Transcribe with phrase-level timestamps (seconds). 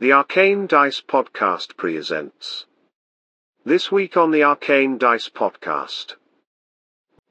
[0.00, 2.66] The Arcane Dice Podcast presents.
[3.64, 6.16] This week on the Arcane Dice Podcast.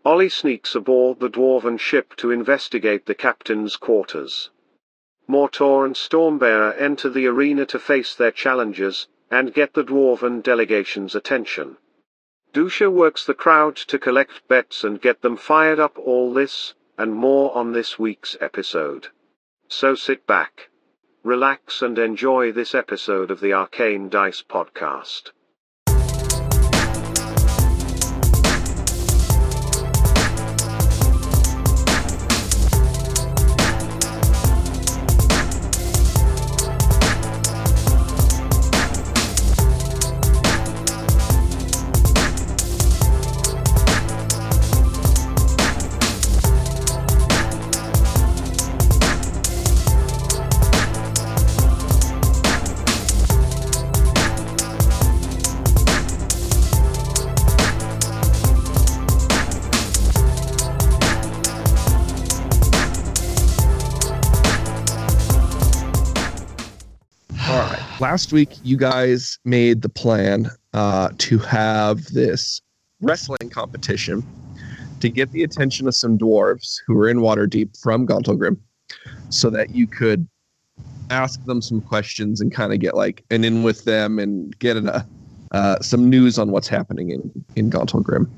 [0.06, 4.50] Olly sneaks aboard the dwarven ship to investigate the captain's quarters.
[5.28, 11.16] Mor-Tor and Stormbearer enter the arena to face their challengers and get the dwarven delegation's
[11.16, 11.76] attention.
[12.54, 15.98] Dusha works the crowd to collect bets and get them fired up.
[16.00, 19.10] All this and more on this week's episode.
[19.68, 20.70] So sit back,
[21.24, 25.32] relax, and enjoy this episode of the Arcane Dice Podcast.
[68.04, 72.62] Last week, you guys made the plan uh, to have this
[73.00, 74.28] wrestling competition
[75.00, 78.58] to get the attention of some dwarves who were in Waterdeep from Gauntlgrym
[79.30, 80.28] so that you could
[81.12, 84.76] ask them some questions and kind of get like an in with them and get
[84.86, 85.04] uh,
[85.54, 88.30] uh, some news on what's happening in, in Gauntlgrym.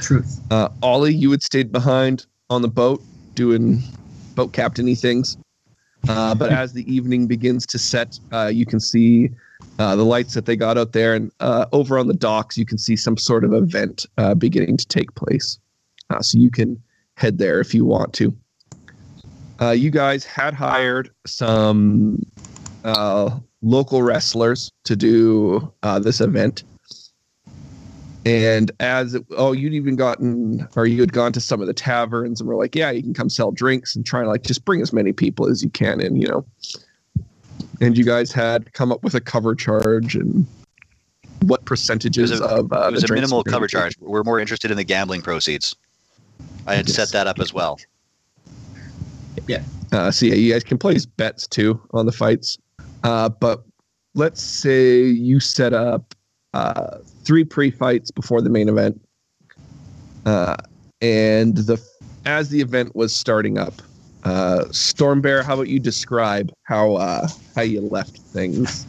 [0.00, 0.40] Truth.
[0.50, 3.00] Uh, Olly, you had stayed behind on the boat
[3.36, 3.80] doing
[4.34, 5.36] boat captainy things.
[6.06, 9.30] Uh, but as the evening begins to set, uh, you can see
[9.78, 12.64] uh, the lights that they got out there, and uh, over on the docks, you
[12.64, 15.58] can see some sort of event uh, beginning to take place.
[16.20, 16.80] So you can
[17.16, 18.34] head there if you want to.
[19.74, 22.24] You guys had hired some
[23.60, 26.64] local wrestlers to do this event.
[28.28, 31.72] And as it, oh, you'd even gotten, or you had gone to some of the
[31.72, 34.66] taverns and were like, yeah, you can come sell drinks and try and like just
[34.66, 36.44] bring as many people as you can in, you know.
[37.80, 40.46] And you guys had come up with a cover charge and
[41.40, 43.70] what percentages It was a- of uh, it was the a minimal cover be.
[43.70, 43.94] charge.
[43.98, 45.74] We're more interested in the gambling proceeds.
[46.66, 46.96] I had Yes.
[46.96, 47.78] set that up as well.
[49.46, 49.62] Yeah.
[49.92, 52.58] Uh, so yeah, you guys can place bets too on the fights.
[53.04, 53.64] Uh, but
[54.14, 56.14] let's say you set up
[56.52, 58.98] uh, three pre-fights before the main event,
[60.24, 60.56] uh,
[61.02, 61.78] and the
[62.24, 63.82] as the event was starting up,
[64.24, 68.86] uh, Stormbear, how about you describe how uh, how you left things?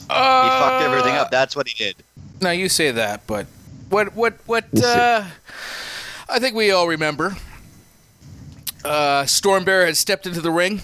[0.00, 1.30] He fucked everything up.
[1.30, 1.94] That's what he did.
[2.40, 3.46] Now you say that, but
[3.88, 5.24] what what what We'll uh
[6.28, 7.36] I think we all remember.
[8.84, 10.82] Uh Stormbear had stepped into the ring.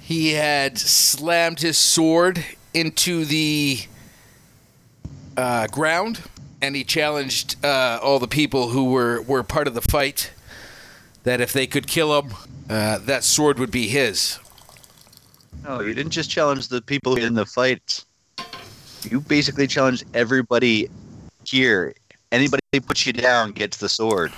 [0.00, 3.80] He had slammed his sword into the
[5.38, 6.20] uh, ground
[6.60, 10.32] and he challenged uh, all the people who were, were part of the fight
[11.22, 12.34] that if they could kill him,
[12.68, 14.38] uh, that sword would be his.
[15.62, 18.04] No, you didn't just challenge the people in the fight.
[19.08, 20.90] You basically challenged everybody
[21.44, 21.94] here.
[22.32, 24.32] Anybody that puts you down gets the sword.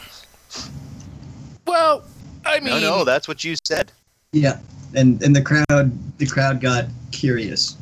[1.66, 2.04] Well,
[2.44, 3.90] I mean, No, no, that's what you said.
[4.32, 4.58] Yeah,
[4.94, 7.76] and and the crowd the crowd got curious.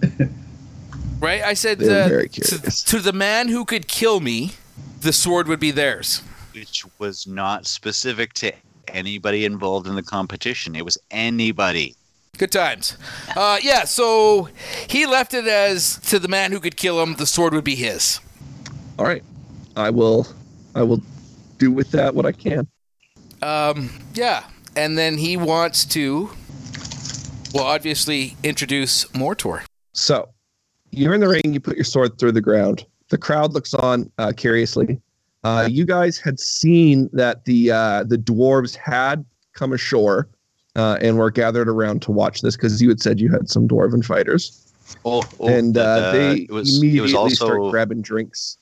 [1.20, 1.42] Right?
[1.42, 4.52] I said uh, very to, to the man who could kill me,
[5.00, 6.22] the sword would be theirs.
[6.54, 8.52] Which was not specific to
[8.88, 10.74] anybody involved in the competition.
[10.76, 11.96] It was anybody.
[12.36, 12.96] Good times.
[13.36, 14.48] Uh, yeah, so
[14.88, 17.74] he left it as to the man who could kill him, the sword would be
[17.74, 18.20] his.
[18.96, 19.24] All right,
[19.76, 20.26] I will
[20.74, 21.02] I will
[21.58, 22.68] do with that what I can.
[23.42, 24.44] Um, yeah,
[24.76, 26.30] and then he wants to,
[27.52, 29.64] well, obviously introduce Mor-Tor.
[29.92, 30.28] So
[30.90, 32.84] you're in the ring, you put your sword through the ground.
[33.08, 35.00] The crowd looks on uh, curiously.
[35.44, 40.28] Uh, you guys had seen that the uh, the dwarves had come ashore
[40.76, 43.68] uh, and were gathered around to watch this because you had said you had some
[43.68, 44.68] dwarven fighters,
[45.04, 48.58] Oh, oh, and but, uh, they it was, it immediately was also start grabbing drinks.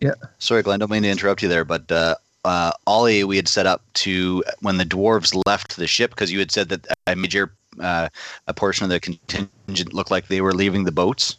[0.00, 0.14] Yeah.
[0.38, 3.66] Sorry, Glen, don't mean to interrupt you there, but uh, uh, Olly, we had set
[3.66, 7.54] up to when the dwarves left the ship because you had said that a major
[7.80, 8.08] uh,
[8.46, 11.36] a portion of the contingent looked like they were leaving the boats.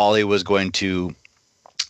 [0.00, 1.14] Olly was going to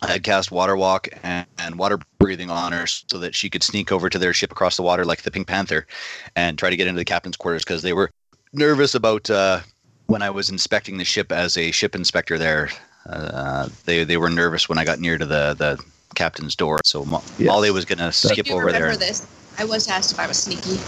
[0.02, 3.92] uh, cast water walk and, and water breathing on her so that she could sneak
[3.92, 5.86] over to their ship across the water like the Pink Panther
[6.34, 8.10] and try to get into the captain's quarters because they were
[8.52, 9.60] nervous about uh,
[10.06, 12.70] when I was inspecting the ship as a ship inspector there.
[13.08, 15.82] Uh, they they were nervous when I got near to the the
[16.16, 16.80] captain's door.
[16.84, 17.50] So Mo- Yes.
[17.50, 18.96] Olly was gonna skip do over remember there.
[18.96, 19.26] this.
[19.56, 20.80] I was asked if I was sneaky.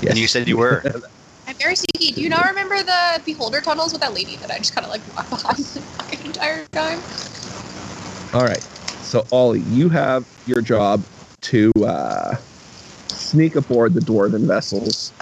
[0.00, 0.10] Yes.
[0.10, 0.82] And you said you were.
[1.60, 2.12] Sneaky.
[2.12, 4.90] Do you not remember the beholder tunnels with that lady that I just kind of
[4.90, 5.58] like walked behind
[6.10, 7.00] the entire time?
[8.32, 8.62] All right.
[9.02, 11.02] So Olly, you have your job
[11.42, 12.36] to uh,
[13.08, 15.12] sneak aboard the dwarven vessels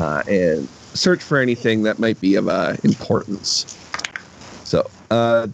[0.00, 3.76] uh, and search for anything that might be of uh, importance.
[4.64, 5.48] So, uh,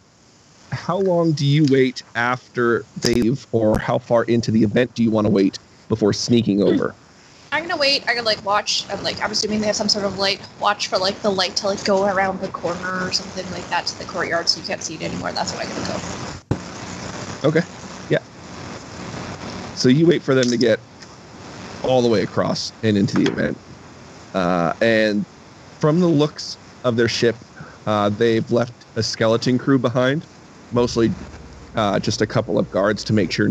[0.73, 5.05] how long do you wait after they leave, or how far into the event do
[5.05, 6.95] you want to wait before sneaking over?
[7.55, 8.03] I'm gonna wait.
[8.09, 8.85] I'm gonna like watch.
[8.93, 10.45] I'm like I'm assuming they have some sort of light.
[10.59, 13.87] Watch for like the light to like go around the corner or something like that
[13.87, 15.31] to the courtyard, so you can't see it anymore.
[15.31, 15.87] That's what I'm gonna
[17.43, 17.49] go.
[17.49, 17.63] Okay.
[18.09, 18.19] Yeah.
[19.77, 20.81] So you wait for them to get
[21.85, 23.57] all the way across and into the event.
[24.35, 25.25] Uh, and
[25.79, 27.37] from the looks of their ship,
[27.87, 30.27] uh, they've left a skeleton crew behind,
[30.73, 31.15] mostly
[31.77, 33.51] uh, just a couple of guards to make sure,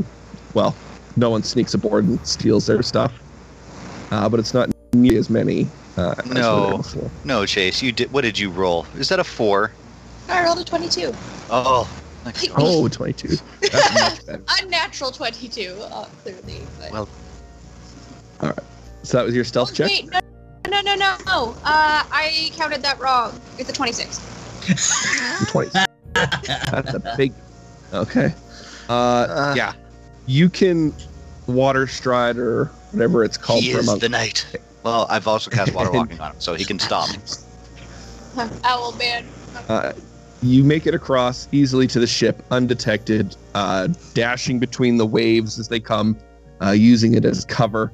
[0.54, 0.78] well,
[1.16, 3.23] no one sneaks aboard and steals their stuff.
[4.14, 5.68] Uh, but it's not nearly as many.
[5.98, 6.78] Uh, as were there No.
[6.78, 7.12] before.
[7.24, 7.82] No, Chayse.
[7.82, 8.12] You did.
[8.14, 8.86] What did you roll?
[8.96, 9.72] Is that a four?
[10.30, 11.12] I rolled a 22.
[11.50, 11.90] Oh.
[12.56, 13.36] Oh, 22.
[13.60, 14.42] That's much better.
[14.62, 16.62] Unnatural 22, uh, clearly.
[16.80, 16.92] But...
[16.94, 17.10] Well,
[18.40, 18.60] all right.
[19.02, 19.88] So that was your stealth Oh, check?
[19.90, 20.20] Wait, no,
[20.70, 21.50] no, no, no, no.
[21.66, 23.38] Uh, I counted that wrong.
[23.58, 25.50] It's a 26.
[25.52, 25.72] 20.
[26.14, 27.34] That's a big.
[27.92, 28.34] Okay.
[28.88, 29.54] Uh, Uh.
[29.58, 29.74] yeah.
[30.26, 30.94] You can
[31.48, 34.02] water stride or whatever it's called he for is monk.
[34.02, 34.46] the knight.
[34.84, 37.10] Well, I've also cast water walking on him, so he can stop.
[38.64, 39.26] Owl man.
[39.68, 39.94] Uh,
[40.42, 45.70] you make it across easily to the ship undetected, uh, dashing between the waves as
[45.70, 46.18] they come,
[46.62, 47.92] uh, using it as cover.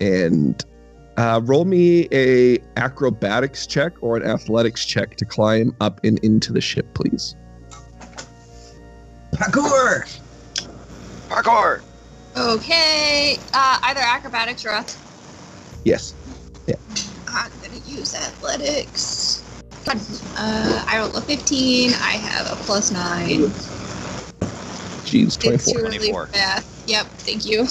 [0.00, 0.64] And
[1.16, 6.52] uh, roll me a acrobatics check or an athletics check to climb up and into
[6.52, 7.36] the ship, please.
[9.34, 10.18] Parkour!
[11.28, 11.82] Parkour.
[12.40, 13.38] Okay.
[13.52, 14.96] Uh, either acrobatics or ath-
[15.84, 16.14] Yes.
[17.32, 19.44] I'm gonna use athletics.
[20.36, 21.90] Uh, I rolled a 15.
[21.92, 23.42] I have a plus nine.
[25.06, 25.74] Jeez, It's 24.
[25.74, 26.28] purely 24.
[26.32, 26.82] math.
[26.86, 27.06] Yep.
[27.18, 27.66] Thank you.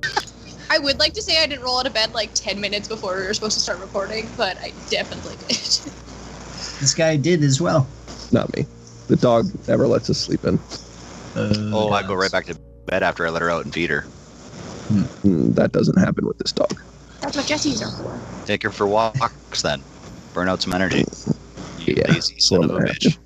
[0.70, 3.16] I would like to say I didn't roll out of bed like 10 minutes before
[3.16, 5.48] we were supposed to start recording, but I definitely did.
[6.80, 7.88] This guy did as well.
[8.30, 8.66] Not me.
[9.08, 10.58] The dog never lets us sleep in.
[11.34, 12.56] Uh, Oh, I go right back to
[12.86, 14.06] bed after I let her out and feed her.
[14.90, 16.80] Mm, that doesn't happen with this dog.
[17.20, 18.22] That's what Jesse's are for.
[18.44, 19.82] Take her for walks then.
[20.32, 21.04] Burn out some energy.
[21.76, 23.18] You Yeah, lazy son of a I bitch.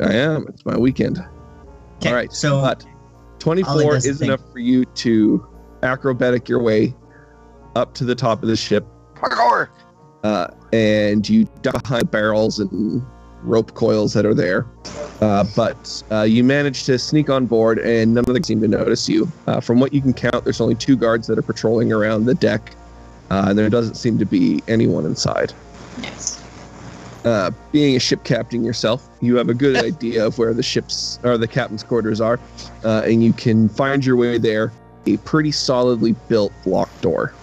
[0.00, 0.46] I am.
[0.48, 1.18] It's my weekend.
[1.98, 2.32] Okay, All right.
[2.32, 2.84] so but
[3.38, 4.28] 24 does the is thing.
[4.28, 5.46] enough for you to
[5.82, 6.94] acrobatic your way
[7.76, 8.84] up to the top of the ship,
[9.14, 9.68] Parkour.
[10.24, 13.02] uh, and you duck behind barrels and
[13.44, 14.66] rope coils that are there.
[15.20, 18.68] Uh, but uh, you manage to sneak on board, and none of them seem to
[18.68, 19.30] notice you.
[19.46, 22.34] Uh, from what you can count, there's only two guards that are patrolling around the
[22.34, 22.72] deck,
[23.30, 25.52] uh, and there doesn't seem to be anyone inside.
[26.00, 26.42] Nice.
[27.24, 31.20] uh, being a ship captain yourself, you have a good idea of where the ship's
[31.22, 32.40] or the captain's quarters are,
[32.84, 34.72] uh, and you can find your way there.
[35.06, 37.34] A pretty solidly built locked door.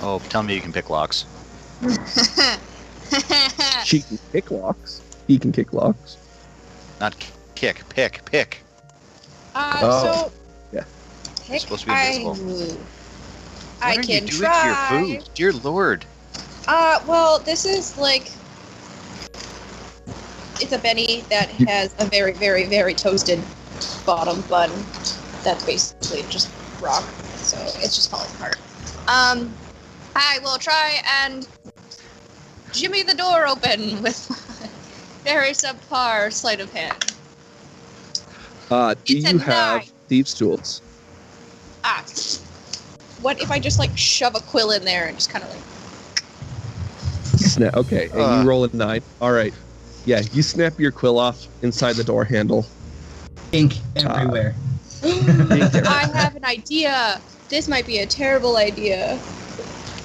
[0.00, 1.24] Oh, tell me you can pick locks.
[3.88, 5.00] She can kick locks.
[5.28, 6.18] He can kick locks.
[7.00, 7.16] Not
[7.54, 8.60] kick, pick, pick.
[9.54, 10.32] uh, Oh, so.
[10.72, 10.84] yeah.
[11.46, 12.86] Heck, supposed to be I, invisible.
[13.80, 14.90] I what are can you doing try.
[14.90, 15.30] to your food?
[15.34, 16.04] Dear Lord.
[16.66, 18.30] Uh, well, this is like.
[20.60, 23.42] It's a Benny that has a very, very, very toasted
[24.04, 24.68] bottom bun.
[25.42, 26.50] That's basically just
[26.82, 27.04] rock,
[27.36, 28.58] so it's just falling apart.
[29.08, 29.54] Um,
[30.14, 31.48] I will try and
[32.72, 34.26] jimmy the door open with
[35.24, 36.94] very subpar sleight of hand.
[38.70, 39.88] Uh, do It's you have nine.
[40.08, 40.82] thieves' tools?
[41.84, 42.04] Ah,
[43.22, 45.62] what if I just like shove a quill in there and just kind of like.
[47.38, 47.74] Snap.
[47.76, 48.40] Okay, and Uh.
[48.42, 49.02] you roll a nine.
[49.20, 49.54] All right.
[50.04, 52.66] Yeah, you snap your quill off inside the door handle.
[53.52, 54.54] ink everywhere.
[55.02, 57.22] I have an idea.
[57.48, 59.18] This might be a terrible idea.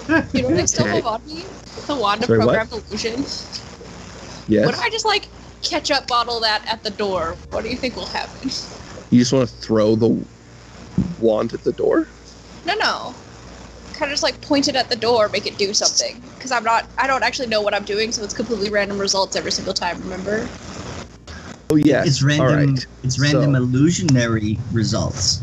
[0.07, 0.95] You know what I still Okay.
[0.97, 1.45] have on me?
[1.87, 2.45] The wand of Sorry, what?
[2.55, 3.19] programmed illusion.
[4.47, 4.65] Yes.
[4.65, 5.27] What if I just like
[5.61, 7.37] ketchup bottle that at the door?
[7.51, 8.49] What do you think will happen?
[9.09, 10.23] You just want to throw the
[11.19, 12.07] wand at the door?
[12.65, 13.15] No, no.
[13.93, 16.21] Kind of just like point it at the door, make it do something.
[16.35, 19.35] Because I'm not, I don't actually know what I'm doing, so it's completely random results
[19.35, 19.99] every single time.
[20.01, 20.47] Remember?
[21.69, 22.07] Oh yes.
[22.07, 22.73] It's random.
[22.75, 22.87] right.
[23.03, 25.41] It's random So- illusionary results.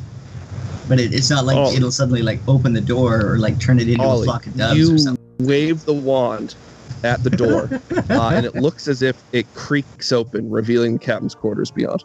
[0.91, 1.73] But it, it's not like Oh.
[1.73, 4.57] it'll suddenly like open the door or like turn it into Olly, a flock of
[4.57, 5.25] doves you or something.
[5.39, 6.57] wave the wand
[7.05, 7.71] at the door,
[8.11, 12.03] uh, and it looks as if it creaks open, revealing the captain's quarters beyond.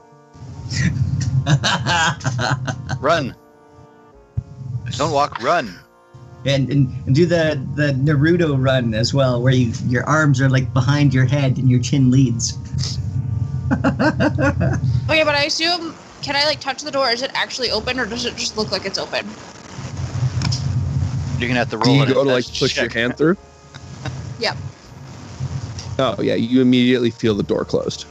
[3.02, 3.36] Run.
[4.92, 5.78] Don't walk, run.
[6.46, 10.50] and, and, and do the, the Naruto run as well, where you your arms are
[10.50, 12.58] like behind your head and your chin leads.
[15.08, 17.10] Okay, but I assume can I like touch the door?
[17.10, 19.30] Is it actually open or does it just look like it's open?
[21.38, 21.86] You're gonna have to roll.
[21.86, 23.38] Do roll you go to like invest push your hand through?
[24.40, 24.58] Yep.
[26.00, 28.06] Oh yeah, you immediately feel the door closed.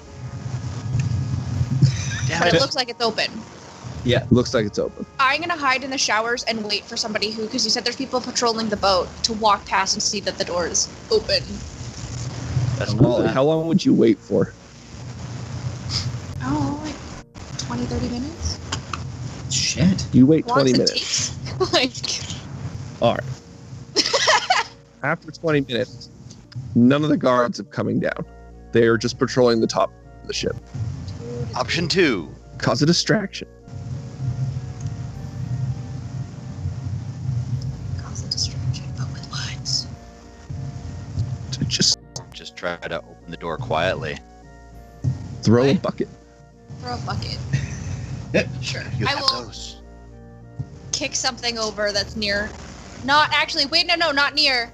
[2.29, 2.55] Damn But it.
[2.55, 3.43] it looks like it's open.
[4.05, 5.05] Yeah, looks like it's open.
[5.19, 7.97] I'm gonna hide in the showers and wait for somebody who, because you said there's
[7.97, 11.43] people patrolling the boat, to walk past and see that the door is open.
[12.79, 14.55] That's Wally, not how long would you wait for?
[16.43, 16.74] Oh, like
[17.67, 18.59] 20, 30 minutes?
[19.55, 20.07] Shit.
[20.13, 21.37] You wait How 20 does minutes.
[21.59, 21.73] take?
[21.73, 21.93] like,
[23.03, 24.05] All right.
[25.03, 26.11] After 20 minutes,
[26.75, 28.25] none of the guards have coming down.
[28.73, 29.93] They are just patrolling the top
[30.23, 30.57] of the ship.
[31.55, 32.35] Option two.
[32.59, 33.49] Cause a distraction.
[37.99, 39.87] cause a distraction, but with what?
[41.53, 41.99] To just
[42.33, 44.19] Just try to open the door quietly.
[45.43, 46.09] throw a bucket.
[46.85, 47.39] Throw a bucket.
[48.63, 48.83] sure.
[48.99, 49.81] You I have will those.
[50.93, 52.51] kick something over that's near.
[53.05, 53.65] Not actually.
[53.67, 54.71] Wait, no, no, not near.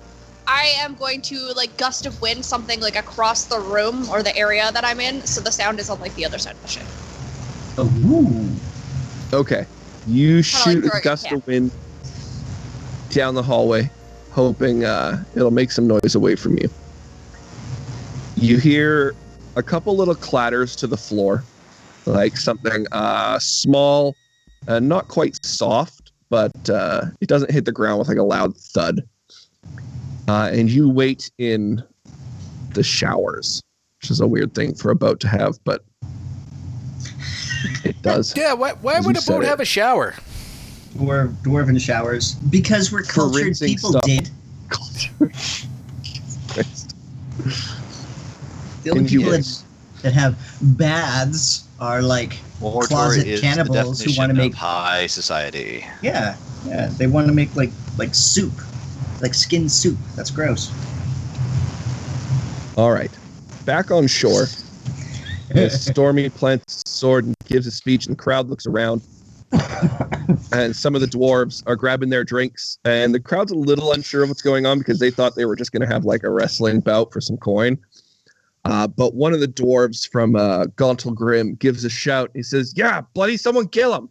[0.49, 4.37] I am going to like gust of wind something like across the room or the
[4.37, 6.69] area that I'm in, so the sound is on like the other side of the
[6.69, 6.87] ship.
[7.79, 8.51] Oh,
[9.33, 9.65] Okay.
[10.09, 11.71] You shoot throw a gust of wind
[13.11, 13.89] down the hallway,
[14.33, 16.69] hoping uh, it'll make some noise away from you.
[18.35, 19.15] You hear
[19.55, 21.45] a couple little clatters to the floor,
[22.07, 24.17] like something uh, small,
[24.69, 28.57] uh, not quite soft, but uh, it doesn't hit the ground with like a loud
[28.57, 29.01] thud.
[30.29, 31.83] Uh, and you wait in
[32.75, 33.63] the showers,
[34.01, 35.85] which is a weird thing for a boat to have, but
[37.85, 38.35] it does.
[38.37, 39.47] Yeah, why, why would a boat said it.
[39.47, 40.15] have a shower?
[40.95, 42.35] dwarf, dwarven showers.
[42.35, 44.05] Because we're cultured people, stuff.
[44.05, 44.31] did.
[46.49, 46.95] Christ.
[48.83, 49.65] The only And you people that, was-
[50.03, 55.85] that have baths are like, Mordor Closet cannibals who wanna make- high society.
[56.03, 58.53] yeah, yeah, they want to make like like soup,
[59.21, 59.97] like skin soup.
[60.17, 60.71] That's gross.
[62.77, 63.11] All right.
[63.65, 64.47] Back on shore,
[65.69, 69.03] Stormy plants his sword and gives a speech, and the crowd looks around.
[70.53, 74.23] and some of the dwarves are grabbing their drinks, and the crowd's a little unsure
[74.23, 76.31] of what's going on because they thought they were just going to have like a
[76.31, 77.77] wrestling bout for some coin.
[78.65, 82.31] Uh, but one of the dwarves from uh, Grim gives a shout.
[82.35, 84.09] He says, "Yeah, bloody someone kill him!"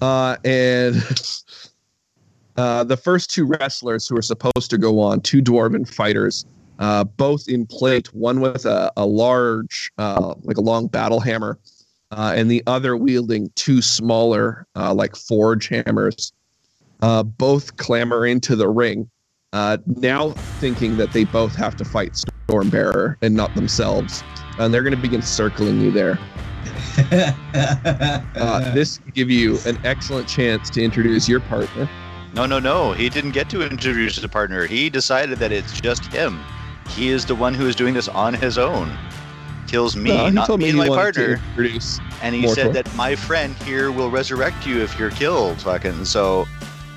[0.00, 0.96] Uh, and
[2.56, 6.44] uh, the first two wrestlers who are supposed to go on, two dwarven fighters,
[6.80, 11.58] uh, both in plate, one with a, a large, uh, like a long battle hammer,
[12.10, 16.32] uh, and the other wielding two smaller, uh, like forge hammers.
[17.00, 19.08] Uh, both clamber into the ring,
[19.52, 24.22] now thinking that they both have to fight Stormbearer and not themselves.
[24.58, 26.18] And they're going to begin circling you there.
[28.36, 31.88] Uh, this give you an excellent chance to introduce your partner.
[32.34, 32.92] No, no, no.
[32.92, 34.66] He didn't get to introduce his partner.
[34.66, 36.40] He decided that it's just him.
[36.88, 38.96] He is the one who is doing this on his own.
[39.66, 41.40] Kills me, No, not me me, my partner.
[41.48, 42.00] introduce.
[42.22, 45.60] And he More said that my friend here will resurrect you if you're killed.
[45.62, 46.46] Fucking so,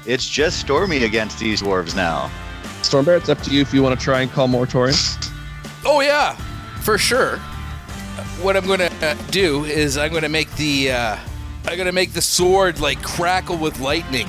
[0.05, 2.29] it's just Stormy against these dwarves now.
[2.81, 4.97] Stormbearer, it's up to you if you want to try and call Moratorium.
[5.89, 6.35] Oh yeah,
[6.81, 7.37] for sure.
[8.41, 8.91] What I'm gonna
[9.31, 11.17] do is I'm gonna make the uh,
[11.65, 14.27] I'm gonna make the sword like crackle with lightning,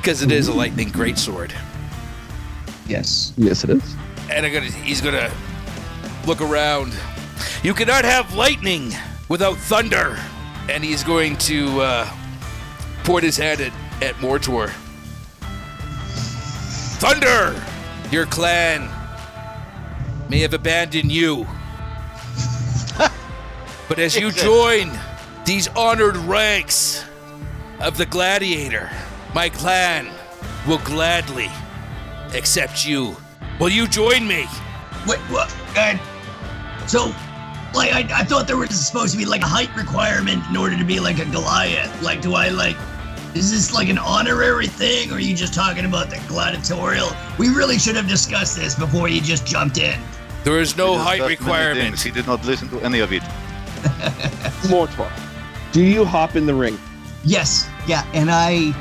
[0.00, 1.52] because it is a lightning greatsword.
[2.86, 3.32] yes.
[3.36, 3.96] Yes, it is.
[4.30, 5.30] And I'm gonna he's gonna
[6.26, 6.92] look around.
[7.62, 8.92] You cannot have lightning
[9.28, 10.18] without thunder.
[10.68, 12.10] And he's going to uh,
[13.04, 14.68] point his hand at, at Mor-Tor.
[16.98, 17.60] Thunder!
[18.12, 18.88] Your clan
[20.30, 21.44] may have abandoned you.
[23.88, 24.88] but as you join
[25.44, 27.04] these honored ranks
[27.80, 28.88] of the gladiator,
[29.34, 30.08] my clan
[30.68, 31.50] will gladly
[32.32, 33.16] accept you.
[33.58, 34.46] Will you join me?
[35.04, 35.52] Wait, what?
[35.76, 35.98] Uh,
[36.86, 37.06] so,
[37.74, 40.78] like, I, I thought there was supposed to be like a height requirement in order
[40.78, 42.02] to be like a Goliath.
[42.02, 42.76] Like, do I like?
[43.34, 47.10] Is this like an honorary thing, or are you just talking about the gladiatorial?
[47.36, 50.00] We really should have discussed this before you just jumped in.
[50.44, 52.00] There is no height discussed requirement.
[52.00, 53.22] He did not listen to any of it.
[54.70, 55.10] Mor-Tor.
[55.72, 56.78] Do you hop in the ring?
[57.24, 58.72] Yes, yeah, and I,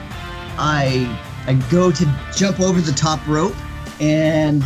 [0.58, 3.56] I, I go to jump over the top rope,
[4.02, 4.64] and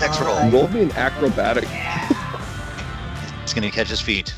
[0.00, 0.36] Next roll.
[0.36, 1.64] I- Roll me an acrobatic.
[3.42, 4.32] He's gonna catch his feet.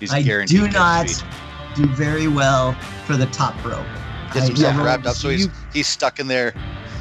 [0.00, 1.30] He's I guaranteed do to catch not his feet.
[1.76, 2.72] do very well
[3.06, 3.86] for the top rope.
[4.32, 6.52] Gets I- himself I- wrapped up, so he's you- he's stuck in there.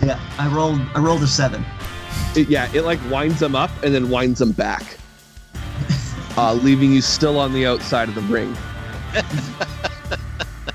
[0.04, 0.80] Yeah, I rolled.
[0.94, 1.66] I rolled a seven.
[2.36, 4.98] It, yeah, it like winds them up and then winds them back,
[6.38, 8.56] uh, leaving you still on the outside of the ring.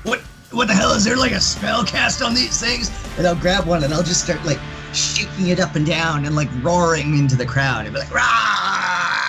[0.03, 0.21] What?
[0.51, 2.89] What the hell is there like a spell cast on these things?
[3.17, 4.59] And I'll grab one and I'll just start like
[4.93, 9.19] shaking it up and down and like roaring into the crowd and be like, Rah!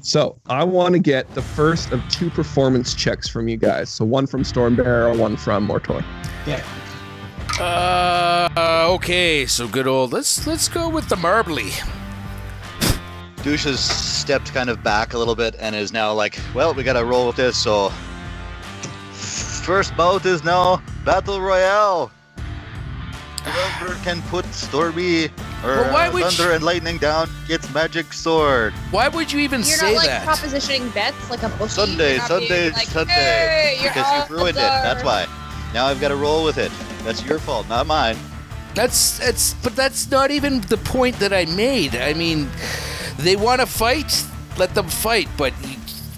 [0.00, 3.90] So I want to get the first of two performance checks from you guys.
[3.90, 6.04] So one from Stormbearer, one from Mor-Tor.
[6.46, 6.64] Yeah.
[7.60, 10.14] Uh, okay, so good old.
[10.14, 11.72] Let's let's go with the marbly.
[13.42, 16.82] Douche has stepped kind of back a little bit and is now like, well, we
[16.82, 17.58] gotta roll with this.
[17.58, 17.90] So,
[19.12, 22.10] first bout is now battle royale.
[23.44, 25.26] Whoever can put Stormy
[25.62, 28.72] or Well, why uh, thunder you- and lightning down gets magic sword.
[28.90, 31.68] Why would you even You're say not like propositioning bets like a bookie.
[31.68, 33.12] Sunday, Sunday, being like, Sunday.
[33.12, 34.60] Hey, because you ruined it.
[34.60, 35.26] That's why.
[35.72, 36.72] Now I've got to roll with it.
[37.04, 38.16] That's your fault, not mine.
[38.74, 41.96] That's that's but that's not even the point that I made.
[41.96, 42.48] I mean,
[43.18, 44.24] they want to fight,
[44.56, 45.52] let them fight, but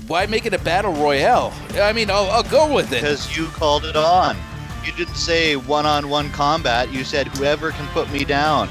[0.07, 1.53] why make it a battle royale?
[1.75, 3.01] I mean, I'll, I'll go with it.
[3.01, 4.37] Because you called it on.
[4.85, 6.93] You didn't say one-on-one combat.
[6.93, 8.69] You said whoever can put me down.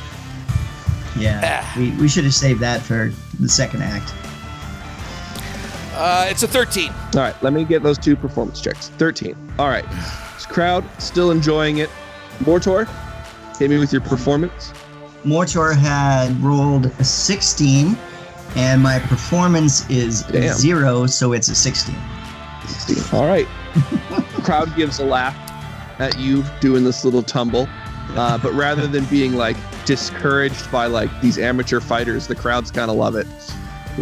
[1.18, 1.42] Yeah.
[1.44, 1.74] Ah.
[1.78, 4.14] We, we should have saved that for the second act.
[5.94, 6.90] Uh, it's a 13.
[6.90, 8.90] All right, let me get those two performance checks.
[8.90, 9.36] 13.
[9.58, 9.86] All right.
[10.52, 11.90] This crowd still enjoying it.
[12.46, 12.86] Mor-Tor,
[13.58, 14.74] hit me with your performance.
[15.24, 17.98] Mor-Tor had rolled a 16,
[18.58, 20.54] and my performance is Damn.
[20.54, 21.96] zero, so it's a 16.
[22.68, 23.18] 16.
[23.18, 23.48] All right.
[24.44, 25.34] crowd gives a laugh
[26.02, 27.70] at you doing this little tumble.
[28.10, 29.56] Uh, but rather than being like
[29.86, 33.28] discouraged by like these amateur fighters, the crowds kind of love it.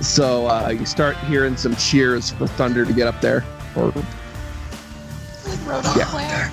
[0.01, 3.45] So uh, you start hearing some cheers for Thunder to get up there.
[3.75, 4.18] Or Like Rodon
[5.95, 6.49] Yeah.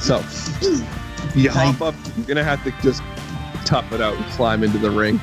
[0.00, 0.18] so
[1.34, 1.94] you hop up.
[2.16, 3.02] You're gonna have to just
[3.64, 5.20] tough it out and climb into the ring.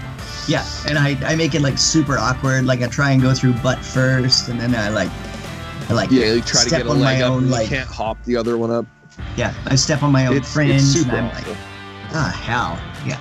[0.48, 2.66] Yeah, and I, I make it like super awkward.
[2.66, 5.10] Like I try and go through butt first, and then I like,
[5.90, 7.52] I like, Yeah, you try to step get a on leg my up, own and
[7.52, 8.86] like, you can't hop the other one up.
[9.38, 11.52] yeah, I step on my own It's, fringe, it's super and I'm awful.
[11.54, 11.62] like,
[12.14, 13.20] ah, hell, yeah,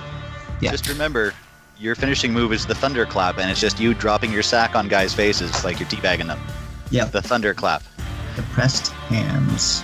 [0.61, 0.71] Yeah.
[0.71, 1.33] Just remember,
[1.77, 5.13] your finishing move is the thunderclap, and it's just you dropping your sack on guys'
[5.13, 6.39] faces like you're teabagging them.
[6.89, 7.83] yeah, The thunderclap.
[8.41, 9.83] The pressed hands.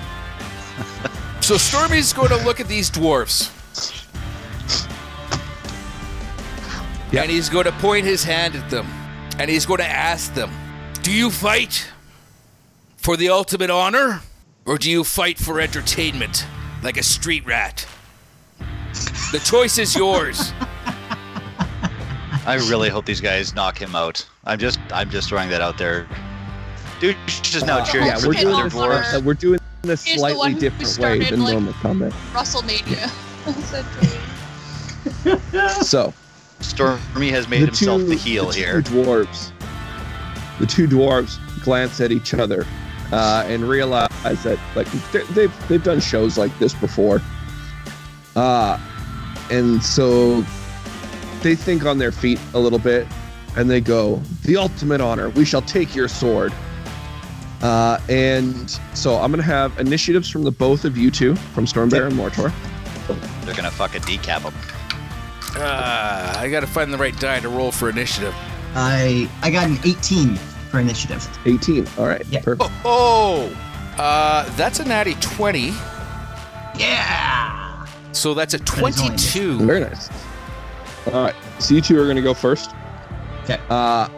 [1.41, 3.51] So Stormy's going to look at these dwarfs.
[7.11, 7.21] Yeah.
[7.21, 8.85] And he's going to point his hand at them.
[9.39, 10.51] And he's going to ask them
[11.03, 11.87] Do you fight
[12.97, 14.21] for the ultimate honor?
[14.65, 16.45] Or do you fight for entertainment
[16.83, 17.87] like a street rat?
[19.31, 20.51] The choice is yours.
[22.45, 24.27] I really hope these guys knock him out.
[24.43, 26.07] I'm just, I'm just throwing that out there.
[26.99, 28.73] Dude, just now cheering yeah, for we're the doing other this.
[28.73, 29.13] dwarves.
[29.13, 30.87] uh, we're doing this He's the slightly different way
[31.19, 32.11] started, than like- normal combat.
[32.33, 33.11] WrestleMania.
[35.83, 36.13] So
[36.59, 38.81] Stormy has made himself the heel the here.
[38.81, 39.51] Two dwarves.
[40.59, 42.65] The two dwarves glance at each other
[43.11, 44.09] uh, and realize
[44.43, 47.21] that like they- they've they've done shows like this before,
[48.35, 48.77] uh,
[49.51, 50.41] and so
[51.41, 53.07] they think on their feet a little bit,
[53.55, 55.29] and they go, "The ultimate honor.
[55.29, 56.51] We shall take your sword."
[57.61, 62.07] Uh, and so I'm gonna have initiatives from the both of you two, from Stormbear
[62.07, 62.53] and Mor-Tor.
[63.43, 64.53] They're gonna fucking decap him.
[65.55, 68.35] Uh, I got to find the right die to roll for initiative.
[68.75, 71.27] I I got an 18 for initiative.
[71.45, 71.87] 18.
[71.97, 72.25] All right.
[72.27, 72.41] Yeah.
[72.41, 72.69] Perfect.
[72.85, 73.51] Oh,
[73.97, 75.69] uh, that's a natty 20.
[76.77, 77.85] Yeah.
[78.11, 79.65] So that's a is only 22.
[79.65, 80.09] Very nice.
[81.07, 81.35] All right.
[81.59, 82.71] So you two are going to go first.
[83.43, 83.59] Okay.
[83.69, 84.09] Uh,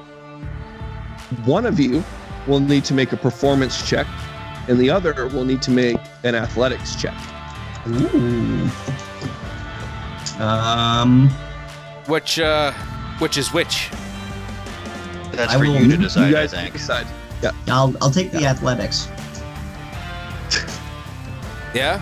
[1.46, 2.04] one of you
[2.50, 4.08] will need to make a performance check,
[4.68, 7.16] and the other will need to make an athletics check.
[7.88, 8.70] Ooh.
[10.42, 11.30] Um.
[12.08, 12.72] Which, uh,
[13.20, 13.90] which is which?
[15.32, 16.74] That's I for will- you to you decide, you I guys think.
[16.74, 17.08] decide.
[17.68, 19.08] I'll I'll take the athletics.
[21.72, 22.00] Yeah?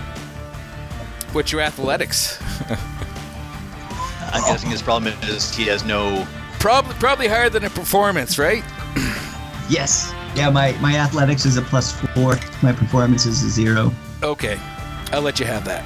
[1.33, 2.41] What's your athletics?
[4.31, 6.25] I'm guessing his problem is he has no.
[6.57, 8.63] Probably, probably higher than a performance, right?
[9.69, 10.13] Yes.
[10.37, 10.49] Yeah.
[10.49, 12.37] My my athletics is a plus four.
[12.61, 13.91] My performance is a zero.
[14.23, 14.59] Okay,
[15.11, 15.83] I'll let you have that.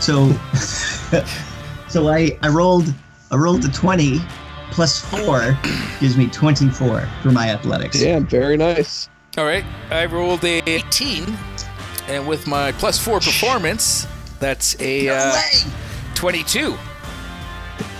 [0.00, 0.32] So,
[1.88, 2.92] so I I rolled
[3.30, 4.20] I rolled a 20
[4.70, 5.58] plus four
[6.00, 8.00] gives me 24 for my athletics.
[8.00, 9.08] Damn, very nice.
[9.36, 11.36] All right, I rolled a 18,
[12.08, 14.06] and with my plus four performance,
[14.40, 15.42] that's a No uh,
[16.14, 16.76] 22.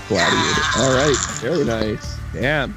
[0.09, 0.61] Gladiator.
[0.79, 1.17] All right.
[1.41, 2.19] Very nice.
[2.33, 2.75] Damn.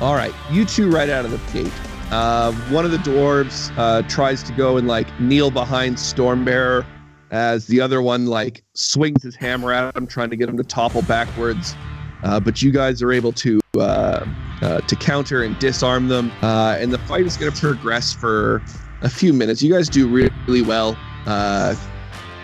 [0.00, 0.34] All right.
[0.50, 1.72] You two right out of the gate
[2.10, 6.86] Uh, one of the dwarves uh, tries to go and like kneel behind Stormbearer
[7.30, 10.64] as the other one like swings his hammer at him, trying to get him to
[10.64, 11.74] topple backwards.
[12.22, 14.24] Uh, but you guys are able to uh,
[14.62, 18.62] uh, to counter and disarm them, uh, and the fight is going to progress for
[19.02, 19.62] a few minutes.
[19.62, 20.96] You guys do really, really well,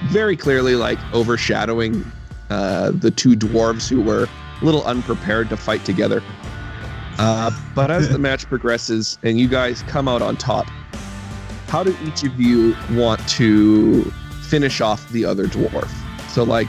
[0.09, 2.05] very clearly like overshadowing
[2.49, 4.29] the two dwarves who were
[4.61, 6.23] a little unprepared to fight together.
[7.18, 10.66] Uh, but as the match progresses and you guys come out on top,
[11.68, 14.05] how do each of you want to
[14.48, 15.90] finish off the other dwarf?
[16.29, 16.68] So, like,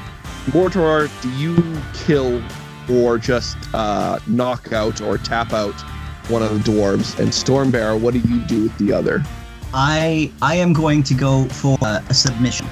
[0.54, 2.44] Mor-Tor, do you kill
[2.90, 5.74] or just uh, knock out or tap out
[6.30, 7.20] one of the dwarves?
[7.20, 9.24] And Stormbearer, what do you do with the other?
[9.74, 12.68] I I am going to go for a, a submission.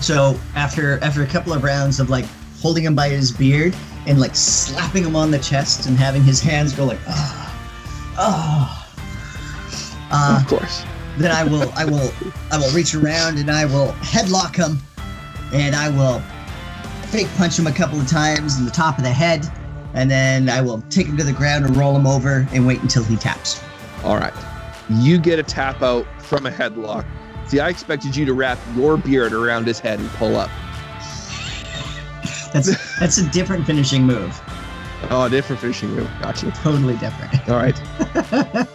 [0.00, 2.26] So after after a couple of rounds of like
[2.60, 3.74] holding him by his beard
[4.06, 7.44] and like slapping him on the chest and having his hands go like ah
[8.18, 8.88] ah,
[10.10, 10.84] uh, of course.
[11.18, 12.10] then I will I will
[12.50, 14.78] I will reach around and I will headlock him
[15.52, 16.20] and I will
[17.08, 19.46] fake punch him a couple of times in the top of the head
[19.94, 22.80] and then I will take him to the ground and roll him over and wait
[22.82, 23.60] until he taps.
[24.04, 24.34] All right.
[24.90, 27.06] You get a tap out from a headlock.
[27.46, 30.50] See, I expected you to wrap your beard around his head and pull up.
[32.52, 34.40] That's that's a different finishing move.
[35.10, 36.10] Oh, a different finishing move.
[36.20, 36.50] Gotcha.
[36.50, 37.48] Totally different.
[37.48, 37.78] All right.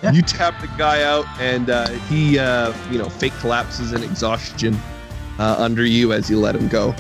[0.14, 4.80] you tap the guy out, and uh, he, uh, you know, fake collapses in exhaustion
[5.38, 6.96] uh, under you as you let him go.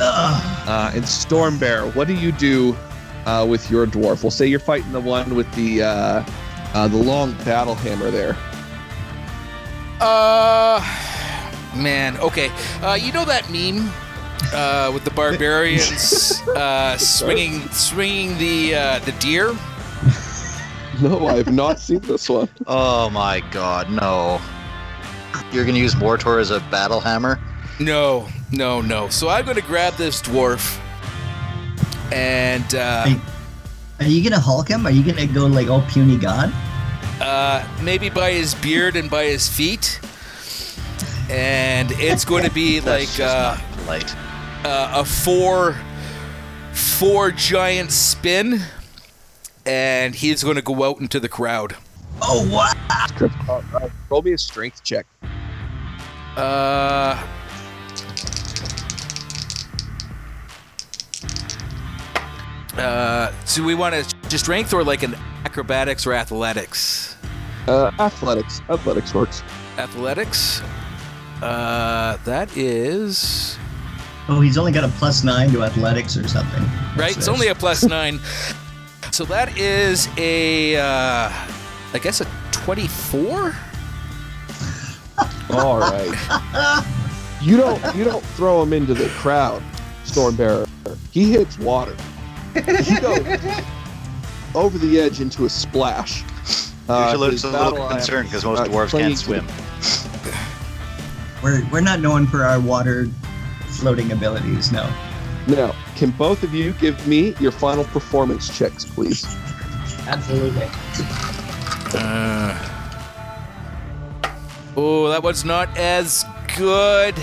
[0.00, 2.76] Uh, and Stormbear, what do you do
[3.26, 4.22] uh, with your dwarf?
[4.22, 6.24] We'll say you're fighting the one with the uh,
[6.74, 8.36] uh, the long battle hammer there.
[10.00, 10.80] Uh,
[11.74, 12.16] man.
[12.18, 12.50] Okay.
[12.80, 13.90] Uh, you know that meme
[14.52, 19.54] uh, with the barbarians uh, swinging swinging the uh, the deer?
[21.00, 22.48] No, I have not seen this one.
[22.66, 24.40] Oh my god, no.
[25.52, 27.38] You're gonna use Mor-Tor as a battle hammer?
[27.78, 29.08] No, no, no.
[29.08, 30.80] So I'm going to grab this dwarf
[32.12, 33.14] and uh,
[34.00, 34.86] Are you gonna Hulk him?
[34.86, 36.52] Are you gonna go like all puny god?
[37.20, 40.00] uh, maybe by his beard and by his feet.
[41.30, 44.16] And it's going to be like just uh, not polite.
[44.64, 45.76] Uh, a four
[46.72, 48.60] four giant spin,
[49.66, 51.76] and he's going to go out into the crowd.
[52.22, 52.76] Oh what?
[53.48, 55.06] Uh, uh, roll me a strength check.
[56.36, 57.26] Uh.
[62.76, 67.16] Uh, so we want to just strength or like an acrobatics or athletics?
[67.66, 68.60] Uh, athletics.
[68.68, 69.42] Athletics works.
[69.78, 70.62] Athletics.
[71.42, 73.47] Uh, that is
[74.30, 76.62] Oh, he's only got a plus nine to athletics or something.
[76.96, 77.16] right.
[77.16, 78.20] It's only a plus nine.
[79.10, 81.30] So that is a, uh,
[81.94, 83.56] I guess a twenty-four.
[85.50, 86.84] All right.
[87.40, 89.62] You don't you don't throw him into the crowd,
[90.04, 90.68] Stormbearer.
[91.10, 91.96] He hits water.
[92.54, 92.60] He
[93.00, 93.20] goes
[94.54, 96.22] over the edge into a splash.
[96.88, 99.46] Uh, Usually his it's a little battle concerned because most uh, dwarves can't swim.
[101.42, 103.08] We're we're not known for our water
[103.78, 104.72] floating abilities.
[104.72, 104.88] No.
[105.46, 109.24] Now, can both of you give me your final performance checks, please?
[110.06, 110.68] Absolutely.
[111.94, 112.68] Uh,
[114.76, 116.24] oh, that one's not as
[116.56, 117.14] good.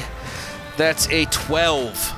[0.77, 2.13] That's a 12.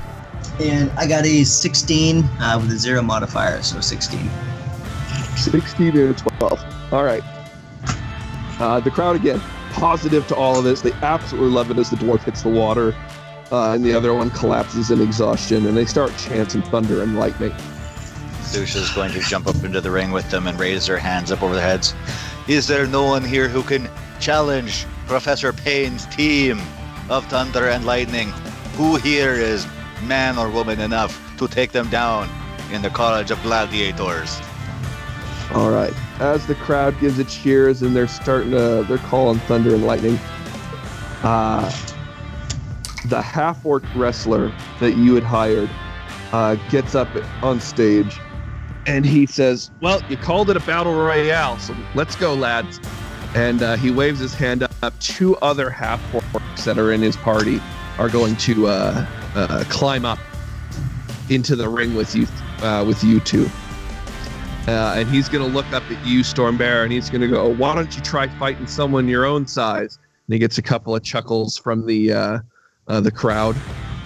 [0.60, 4.28] And I got a 16 uh, with a zero modifier, so 16.
[5.36, 6.92] 16 to 12.
[6.92, 7.22] All right.
[8.58, 9.40] Uh, the crowd again,
[9.72, 10.80] positive to all of this.
[10.80, 12.94] They absolutely love it as the dwarf hits the water,
[13.50, 17.52] uh, and the other one collapses in exhaustion, and they start chanting thunder and lightning.
[18.42, 21.42] Zusha's going to jump up into the ring with them and raise their hands up
[21.42, 21.94] over their heads.
[22.46, 26.60] Is there no one here who can challenge Professor Payne's team
[27.10, 28.28] of Thunder and Lightning?
[28.76, 29.66] Who here is
[30.04, 32.28] man or woman enough to take them down
[32.72, 34.40] in the College of Gladiators?
[35.52, 35.92] All right.
[36.20, 40.18] As the crowd gives its cheers and they're starting to, they're calling thunder and lightning.
[41.22, 41.70] Uh,
[43.06, 45.70] the half orc wrestler that you had hired
[46.32, 47.08] uh, gets up
[47.42, 48.18] on stage
[48.88, 52.80] and he says, Well, you called it a battle royale, so let's go, lads.
[53.34, 54.98] And uh, he waves his hand up.
[54.98, 57.60] Two other half orcs that are in his party
[57.98, 60.18] are going to uh, uh, climb up
[61.28, 62.26] into the ring with you,
[62.62, 63.46] uh, with you two.
[64.66, 67.48] Uh, and he's going to look up at you, Stormbearer, and he's going to go,
[67.48, 71.02] "Why don't you try fighting someone your own size?" And he gets a couple of
[71.02, 72.42] chuckles from the
[72.88, 73.56] uh, the crowd.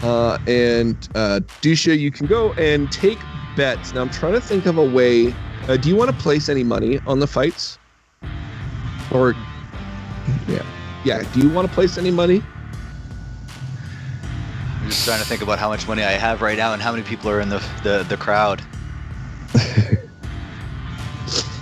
[0.02, 3.18] Uh, and uh, Dusha, you can go and take
[3.56, 3.94] bets.
[3.94, 5.34] Now I'm trying to think of a way.
[5.68, 7.78] Uh, do you want to place any money on the fights?
[9.12, 9.34] Or
[10.48, 10.64] yeah,
[11.04, 11.22] yeah.
[11.32, 12.42] Do you want to place any money?
[14.80, 16.90] I'm just trying to think about how much money I have right now and how
[16.90, 18.60] many people are in the the, the crowd.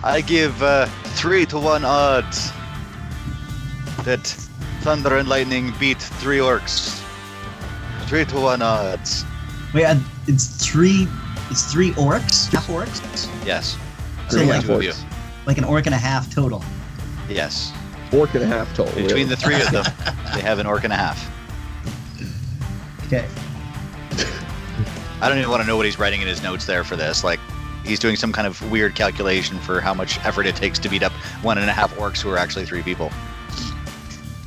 [0.02, 2.50] I give uh, three to one odds
[4.04, 4.20] that
[4.80, 7.00] thunder and lightning beat three orcs.
[8.11, 9.25] Three to one odds.
[9.73, 9.94] Wait, uh,
[10.27, 11.07] it's three.
[11.49, 13.77] It's three orcs, half orcs, Yes.
[14.29, 14.90] So Three like- half two of you.
[14.90, 15.05] orcs.
[15.46, 16.64] like an orc and a half total.
[17.29, 17.73] Yes.
[18.12, 18.92] Orc and a half total.
[18.94, 19.25] Between really.
[19.27, 19.85] the three of them,
[20.35, 21.31] they have an orc and a half.
[23.07, 23.29] Okay.
[25.20, 27.23] I don't even want to know what he's writing in his notes there for this.
[27.23, 27.38] Like,
[27.85, 31.05] he's doing some kind of weird calculation for how much effort it takes to beat
[31.05, 33.12] up one and a half orcs who are actually three people.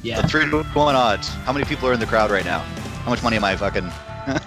[0.02, 0.22] Yeah.
[0.22, 1.30] The three to one odds.
[1.30, 2.66] How many people are in the crowd right now?
[3.04, 3.90] How much money am I fucking?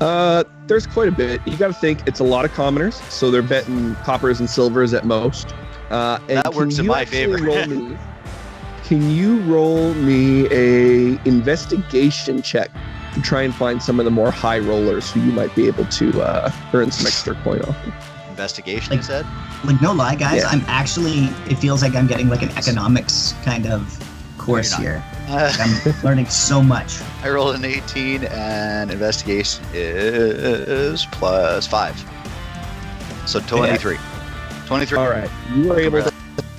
[0.00, 1.40] Uh, there's quite a bit.
[1.46, 4.92] You got to think it's a lot of commoners, so they're betting coppers and silvers
[4.92, 5.54] at most.
[5.88, 7.44] Uh, and That works can in you my actually favor.
[7.44, 7.96] roll me-
[8.82, 12.70] can you roll me a investigation check
[13.14, 15.86] to try and find some of the more high rollers who you might be able
[15.86, 17.76] to uh, earn some extra coin off?
[18.28, 19.24] Investigation, Like- you said?
[19.64, 20.42] Like no lie, guys.
[20.42, 20.48] Yeah.
[20.48, 21.26] I'm actually.
[21.48, 23.96] It feels like I'm getting like an economics kind of
[24.38, 24.80] course not.
[24.80, 25.04] here.
[25.26, 27.00] Uh, I'm learning so much.
[27.22, 31.96] I rolled an 18, and investigation is plus five.
[33.26, 33.96] So 23.
[34.66, 34.98] 23.
[34.98, 36.10] All right, you were able to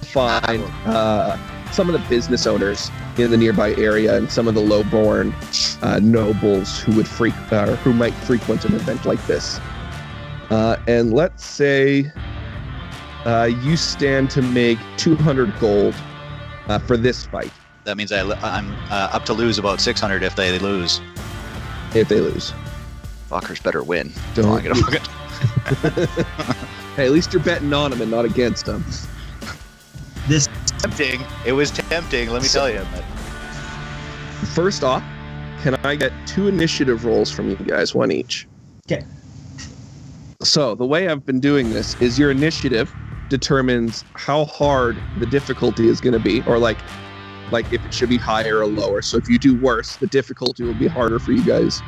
[0.05, 1.37] find uh,
[1.71, 5.33] some of the business owners in the nearby area and some of the low-born
[5.81, 9.59] uh, nobles who would freak uh, who might frequent an event like this.
[10.49, 12.11] Uh, and let's say
[13.25, 15.95] uh, you stand to make 200 gold
[16.67, 17.51] uh, for this fight
[17.85, 21.01] That means I, I'm uh, up to lose about 600 if they lose.
[21.93, 22.51] if they lose.
[23.29, 24.11] Fuckers better win.
[24.33, 26.05] Don't- I'm gonna fucking
[26.95, 28.83] Hey, at least you're betting on them and not against them.
[30.27, 31.21] This tempting.
[31.45, 32.83] It was tempting, let me tell you.
[32.91, 33.03] But
[34.55, 35.03] First off,
[35.61, 38.47] can I get two initiative rolls from you guys, one each?
[38.89, 39.05] Okay.
[40.41, 42.91] So the way I've been doing this is your initiative
[43.29, 46.79] determines how hard the difficulty is going to be, or like,
[47.51, 49.01] like if it should be higher or lower.
[49.01, 51.81] So if you do worse, the difficulty will be harder for you guys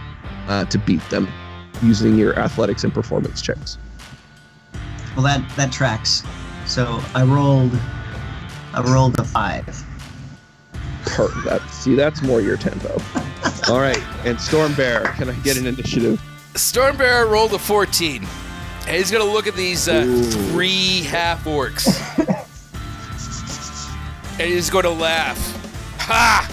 [0.47, 1.27] uh, to beat them
[1.81, 3.77] using your athletics and performance checks.
[5.15, 6.23] well that that tracks.
[6.65, 7.77] So I rolled.
[8.73, 9.65] I rolled a five.
[11.05, 13.01] Per- that see, that's more your tempo.
[13.69, 16.21] All right, and Storm Bear, can I get an initiative?
[16.57, 18.25] Stormbearer rolled a 14.
[18.87, 20.03] And he's going to look at these uh,
[20.49, 21.85] three half orcs.
[24.39, 25.37] and he's going to laugh.
[26.01, 26.49] Ha!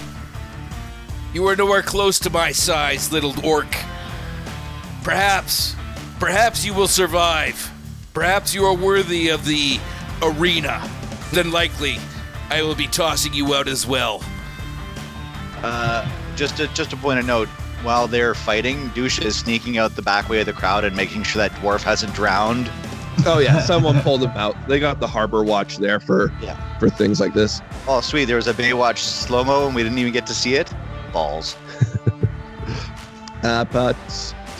[1.32, 3.70] You are nowhere close to my size, little orc.
[5.02, 5.76] Perhaps,
[6.18, 7.70] perhaps you will survive.
[8.14, 9.78] Perhaps you are worthy of the
[10.22, 10.88] arena.
[11.32, 11.96] Then likely,
[12.50, 14.22] I will be tossing you out as well.
[15.62, 17.48] uh, just to, just a point of note,
[17.82, 21.22] while they're fighting, Douche is sneaking out the back way of the crowd and making
[21.22, 22.70] sure that dwarf hasn't drowned.
[23.27, 24.57] Oh yeah, someone pulled them out.
[24.68, 26.57] They got the harbor watch there for Yeah.
[26.79, 27.61] for things like this.
[27.88, 28.27] Oh, sweet.
[28.27, 30.72] There was a Baywatch slow mo and we didn't even get to see it.
[31.12, 31.57] Balls.
[33.42, 33.94] Uh, but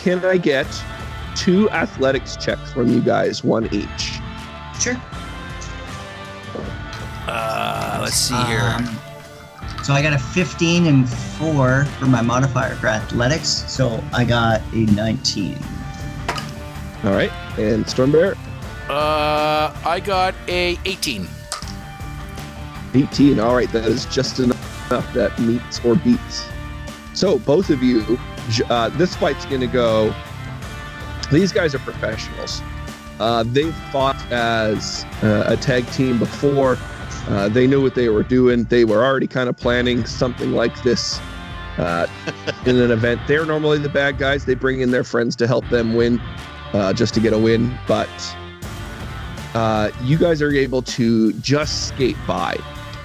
[0.03, 0.67] can I get
[1.35, 4.19] two athletics checks from you guys, one each?
[4.79, 4.95] Sure.
[7.27, 8.59] Uh, let's see here.
[8.61, 8.85] Um,
[9.83, 13.49] so I got a 15 and 4 for my modifier for athletics.
[13.49, 15.57] So I got a 19.
[17.03, 18.35] All right, and Storm Bear,
[18.89, 21.27] Uh, I got a 18.
[22.93, 23.39] 18.
[23.39, 26.47] All right, that is just enough that meets or beats.
[27.13, 28.19] So both of you,
[28.69, 30.13] uh, this fight's gonna go.
[31.31, 32.61] These guys are professionals.
[33.19, 36.77] Uh, they've fought as uh, a tag team before.
[37.27, 38.65] Uh, they knew what they were doing.
[38.65, 41.19] They were already kind of planning something like this
[41.77, 42.07] uh,
[42.65, 43.21] in an event.
[43.27, 44.45] They're normally the bad guys.
[44.45, 46.19] They bring in their friends to help them win,
[46.73, 47.75] uh, just to get a win.
[47.87, 48.09] But
[49.55, 52.57] uh, you guys are able to just skate by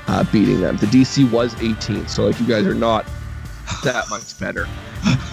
[0.08, 0.76] uh, beating them.
[0.78, 3.06] The DC was 18, so like you guys are not
[3.84, 4.68] that much better.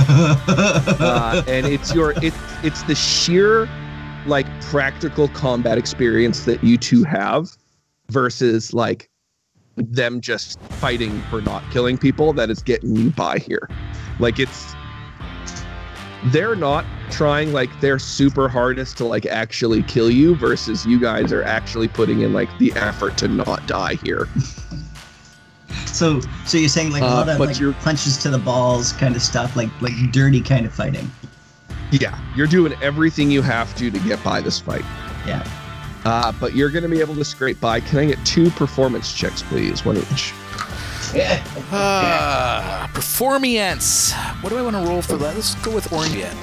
[0.09, 3.67] Uh, and it's your it's it's the sheer
[4.25, 7.49] like practical combat experience that you two have
[8.09, 9.09] versus like
[9.75, 13.69] them just fighting for not killing people that is getting you by here.
[14.19, 14.73] Like it's
[16.31, 21.31] they're not trying like their super hardest to like actually kill you versus you guys
[21.31, 24.27] are actually putting in like the effort to not die here.
[25.85, 28.37] so so you're saying like a Uh, lot of but like you're- punches to the
[28.39, 31.09] balls kind of stuff, like like dirty kind of fighting.
[31.91, 34.83] Yeah, you're doing everything you have to to get by this fight.
[35.25, 35.47] Yeah.
[36.05, 37.79] Uh, but you're going to be able to scrape by.
[37.81, 39.83] Can I get two performance checks, please?
[39.85, 40.33] One each.
[41.13, 41.43] Yeah.
[41.71, 44.13] Ah, performance.
[44.41, 45.35] What do I want to roll for that?
[45.35, 46.35] Let's go with Orient.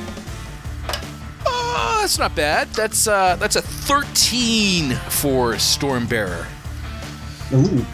[1.46, 2.68] Oh, that's not bad.
[2.70, 6.46] That's uh, that's a 13 for Stormbearer.
[7.52, 7.86] Ooh.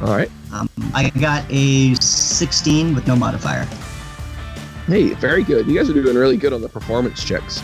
[0.00, 0.30] All right.
[0.52, 3.66] Um, I got a 16 with no modifier.
[4.86, 5.66] Hey, very good.
[5.66, 7.62] You guys are doing really good on the performance checks.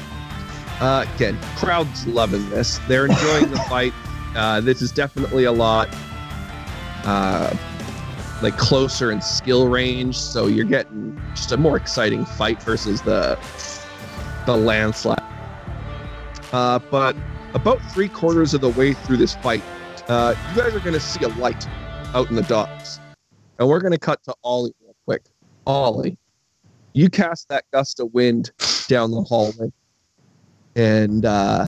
[0.80, 2.78] Uh, again, crowd's loving this.
[2.88, 3.94] They're enjoying the fight.
[4.36, 5.88] Uh, this is definitely a lot
[7.04, 7.56] uh,
[8.42, 13.38] like closer in skill range, so you're getting just a more exciting fight versus the
[14.46, 15.22] the landslide.
[16.52, 17.16] Uh, but
[17.54, 19.62] about three quarters of the way through this fight,
[20.08, 21.66] uh, you guys are going to see a light
[22.14, 23.00] out in the docks,
[23.58, 25.22] and we're going to cut to Olly real quick.
[25.66, 26.18] Olly,
[26.92, 28.50] you cast that gust of wind
[28.88, 29.72] down the hallway,
[30.76, 31.66] and uh,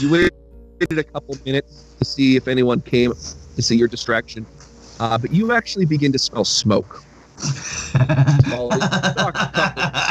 [0.00, 4.44] you waited a couple minutes to see if anyone came to see your distraction.
[5.00, 7.02] Uh, but you actually begin to smell smoke.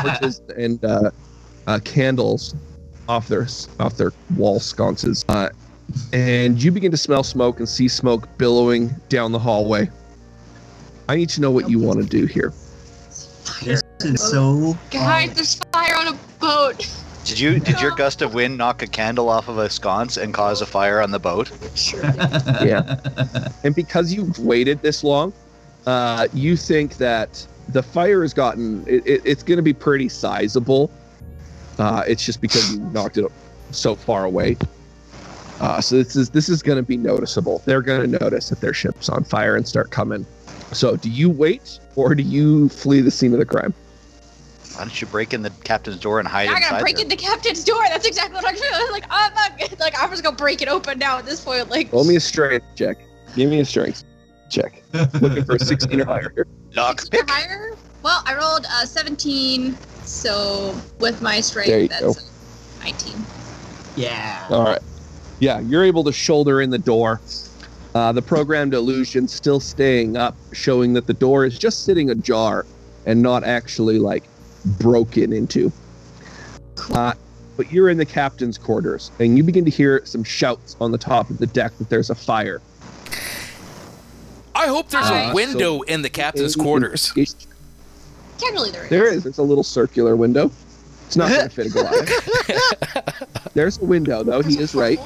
[0.02, 1.10] Torches and uh,
[1.68, 2.56] uh, candles
[3.10, 3.48] off their
[3.80, 5.50] off their wall sconces, uh,
[6.14, 9.90] and you begin to smell smoke and see smoke billowing down the hallway.
[11.10, 12.54] I need to know what you want to do here.
[13.64, 14.78] This is so.
[14.92, 16.88] Guys, there's fire on a boat.
[17.26, 20.32] Did you did your gust of wind knock a candle off of a sconce and
[20.32, 21.52] cause a fire on the boat?
[21.74, 22.04] Sure.
[22.64, 23.00] Yeah.
[23.64, 25.34] And because you've waited this long,
[25.88, 30.08] uh, you think that the fire has gotten it, it, it's going to be pretty
[30.08, 30.92] sizable.
[31.80, 33.26] Uh, it's just because you knocked it
[33.72, 34.56] so far away.
[35.60, 37.62] Uh, so this is this is going to be noticeable.
[37.66, 40.26] They're going to notice that their ship's on fire and start coming.
[40.74, 43.74] So do you wait or do you flee the scene of the crime?
[44.76, 47.04] Why don't you break in the captain's door and hide I'm inside gonna break there?
[47.04, 47.82] in the captain's door.
[47.88, 48.88] That's exactly what I'm doing.
[48.92, 51.70] Like I'm not like I'm just gonna break it open now at this point.
[51.70, 52.98] Like Roll me a strength check.
[53.36, 54.04] Give me a strength
[54.50, 54.84] check.
[55.22, 56.32] Looking for a 16 or higher.
[56.36, 56.48] here.
[56.76, 57.76] Lock Six or higher.
[58.04, 62.12] Well, I rolled uh, 17, so with my strength, There you that's go.
[62.12, 63.26] uh, 19.
[63.96, 64.46] yeah.
[64.50, 64.82] All right.
[65.40, 67.22] Yeah, you're able to shoulder in the door.
[67.96, 72.66] Uh, the programmed illusion still staying up, showing that the door is just sitting ajar
[73.06, 74.30] and not actually like
[74.80, 75.72] broken into.
[76.92, 77.14] Uh,
[77.58, 80.98] but you're in the captain's quarters, and you begin to hear some shouts on the
[80.98, 82.62] top of the deck that there's a fire.
[84.54, 87.14] I hope there's Uh, a window in the captain's quarters.
[88.38, 88.90] Generally, there is.
[88.90, 89.24] There is.
[89.24, 90.52] There's a little circular window.
[91.08, 93.54] It's not going to fit a Goliath.
[93.54, 94.42] There's a window, though.
[94.42, 95.00] He is right.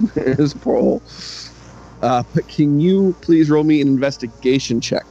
[0.14, 1.02] There's a porthole.
[2.02, 5.06] Uh, but can you please roll me an investigation check?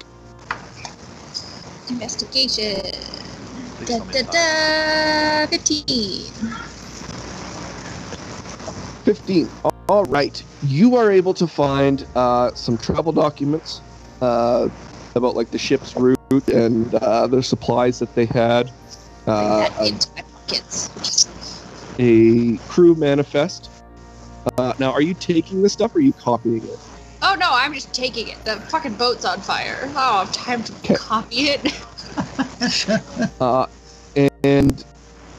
[1.89, 2.91] Investigation.
[3.77, 6.31] Please Da, da, da, 15.
[9.03, 9.51] 15.
[9.89, 10.43] All right.
[10.63, 13.81] You are able to find uh, some travel documents
[14.21, 14.67] uh,
[15.15, 16.17] about like the ship's route
[16.51, 18.71] and uh, the supplies that they had.
[19.27, 21.65] Uh, that into my pockets.
[21.99, 23.69] a crew manifest.
[24.57, 26.79] Uh, now, are you taking this stuff or are you copying it?
[27.21, 28.43] Oh no, I'm just taking it.
[28.45, 29.89] The fucking boat's on fire.
[29.95, 30.95] Oh, I have time to Okay.
[30.95, 31.61] copy it.
[33.39, 33.65] Uh,
[34.43, 34.83] and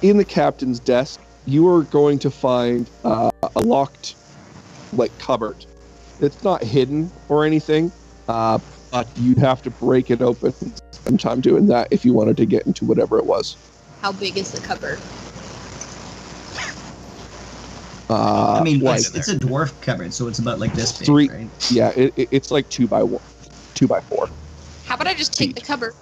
[0.03, 4.15] in the captain's desk, you are going to find uh, a locked,
[4.93, 5.65] like cupboard.
[6.21, 7.93] It's not hidden or anything,
[8.29, 8.59] uh,
[8.91, 10.55] but you'd have to break it open.
[10.61, 13.57] and Spend time doing that if you wanted to get into whatever it was.
[14.01, 14.99] How big is the cupboard?
[18.11, 21.07] Uh, I mean, like it's, it's a dwarf cupboard, so it's about like this big,
[21.07, 21.51] Three- right?
[21.71, 23.23] yeah, it, it- it's like two by one,
[23.75, 24.31] two by four.
[24.85, 25.95] How about I just take the cupboard?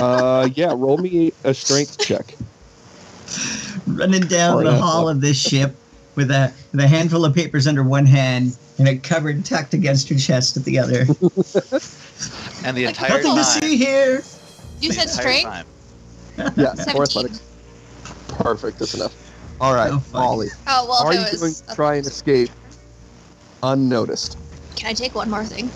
[0.00, 2.34] Uh, yeah, roll me a strength check.
[3.86, 5.16] Running down Or the not, hull what?
[5.16, 5.74] of this ship
[6.14, 10.08] with a with a handful of papers under one hand and a cupboard tucked against
[10.08, 11.04] her chest at the other.
[12.64, 14.22] And the Like, entire Nothing to see here.
[14.80, 15.44] You the said strength?
[15.44, 15.66] time.
[16.56, 16.96] Yeah, 17.
[16.96, 17.40] or athletics.
[18.26, 19.14] Perfect, that's enough.
[19.60, 20.20] All right, Oh, fuck.
[20.20, 21.60] Olly, Oh well, are if you it going was.
[21.62, 22.50] to try and escape
[23.62, 24.36] unnoticed?
[24.76, 25.70] Can I take one more thing?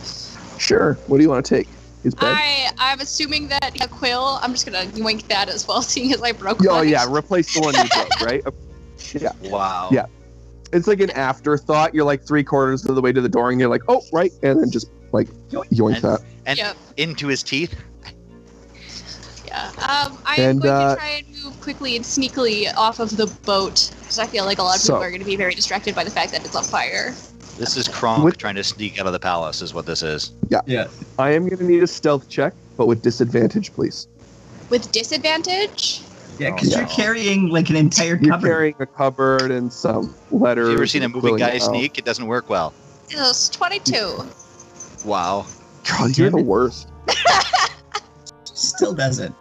[0.59, 0.95] Sure.
[1.07, 1.69] What do you want to take?
[2.03, 2.35] His bed?
[2.37, 4.39] I I'm assuming that a quill.
[4.43, 6.59] I'm just gonna yoink that as well, seeing as I broke.
[6.67, 6.89] oh mine.
[6.89, 8.21] yeah, replace the one you broke,
[9.43, 9.51] right?
[9.51, 9.89] Wow.
[9.93, 10.07] Yeah.
[10.73, 11.95] It's like an afterthought.
[11.95, 14.33] You're like three quarters of the way to the door, and you're like, oh right,
[14.43, 16.21] and then just like yoink And- that.
[16.45, 16.77] And Yep.
[16.97, 17.73] into his teeth.
[19.47, 19.67] Yeah.
[19.79, 23.17] Um, I And, am going uh, to try and move quickly and sneakily off of
[23.17, 25.37] the boat because I feel like a lot of So- people are going to be
[25.37, 27.15] very distracted by the fact that it's on fire.
[27.59, 30.33] This is Kronk With- trying to sneak out of the palace, is what this is.
[30.49, 30.61] Yeah.
[30.67, 30.89] Yeah.
[31.19, 34.09] I am going to need a stealth check, but with disadvantage, please.
[34.71, 36.01] With disadvantage.
[36.39, 36.79] Yeah, oh, because Yeah.
[36.81, 38.47] you're carrying like an entire You're cupboard.
[38.49, 40.67] carrying a cupboard and some letters.
[40.69, 41.63] Have you ever seen a movie guy out.
[41.63, 41.99] sneak?
[41.99, 42.73] It doesn't work well.
[43.11, 44.25] It was 22.
[45.05, 45.45] Wow.
[45.89, 46.47] God, you're Damn the it.
[46.47, 46.89] worst.
[48.45, 49.35] Still doesn't.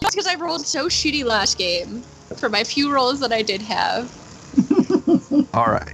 [0.00, 2.02] That's because I rolled so shitty last game
[2.36, 4.10] for my few rolls that I did have.
[5.54, 5.92] All right.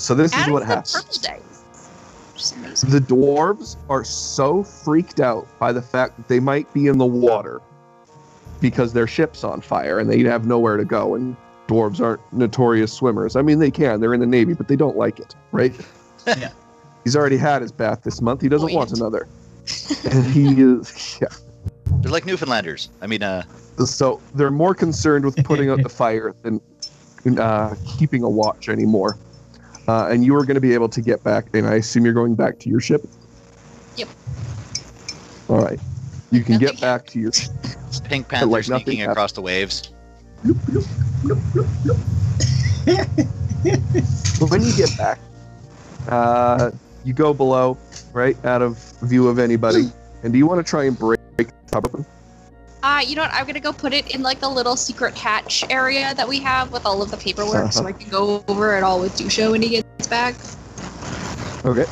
[0.00, 0.92] So this is what happens.
[0.94, 1.64] purple dice.
[2.32, 2.90] Which is amazing.
[2.90, 7.06] The dwarves are so freaked out by the fact that they might be in the
[7.06, 7.60] water
[8.60, 11.14] because their ship's on fire and they have nowhere to go.
[11.14, 11.36] And
[11.68, 13.36] dwarves aren't notorious swimmers.
[13.36, 14.00] I mean, they can.
[14.00, 15.74] They're in the navy, but they don't like it, right?
[16.26, 16.50] Yeah.
[17.02, 18.42] He's already had his bath this month.
[18.42, 19.26] He doesn't want another.
[20.10, 21.28] and he is, yeah.
[22.02, 22.90] They're like Newfoundlanders.
[23.00, 23.42] I mean, uh,
[23.86, 26.60] So they're more concerned with putting out the fire than
[27.38, 29.16] uh, keeping a watch anymore.
[29.90, 32.14] Uh, and you are going to be able to get back, and I assume you're
[32.14, 33.04] going back to your ship.
[33.96, 34.08] Yep.
[35.48, 35.80] All right.
[36.30, 37.32] You can get Nothing back to your.
[38.04, 39.12] Pink Panther like nothing sneaking happened.
[39.12, 39.90] across the waves.
[44.48, 45.18] When you get back,
[46.08, 46.70] uh,
[47.04, 47.76] you go below,
[48.12, 49.90] right, out of view of anybody.
[50.22, 52.06] And do you want to try and break the cupboard?
[52.82, 53.32] Uh, you know what?
[53.34, 56.72] I'm gonna go put it in like the little secret hatch area that we have
[56.72, 59.60] with all of the paperwork, so I can go over it all with Dusha when
[59.60, 60.34] he gets back.
[61.64, 61.84] Okay.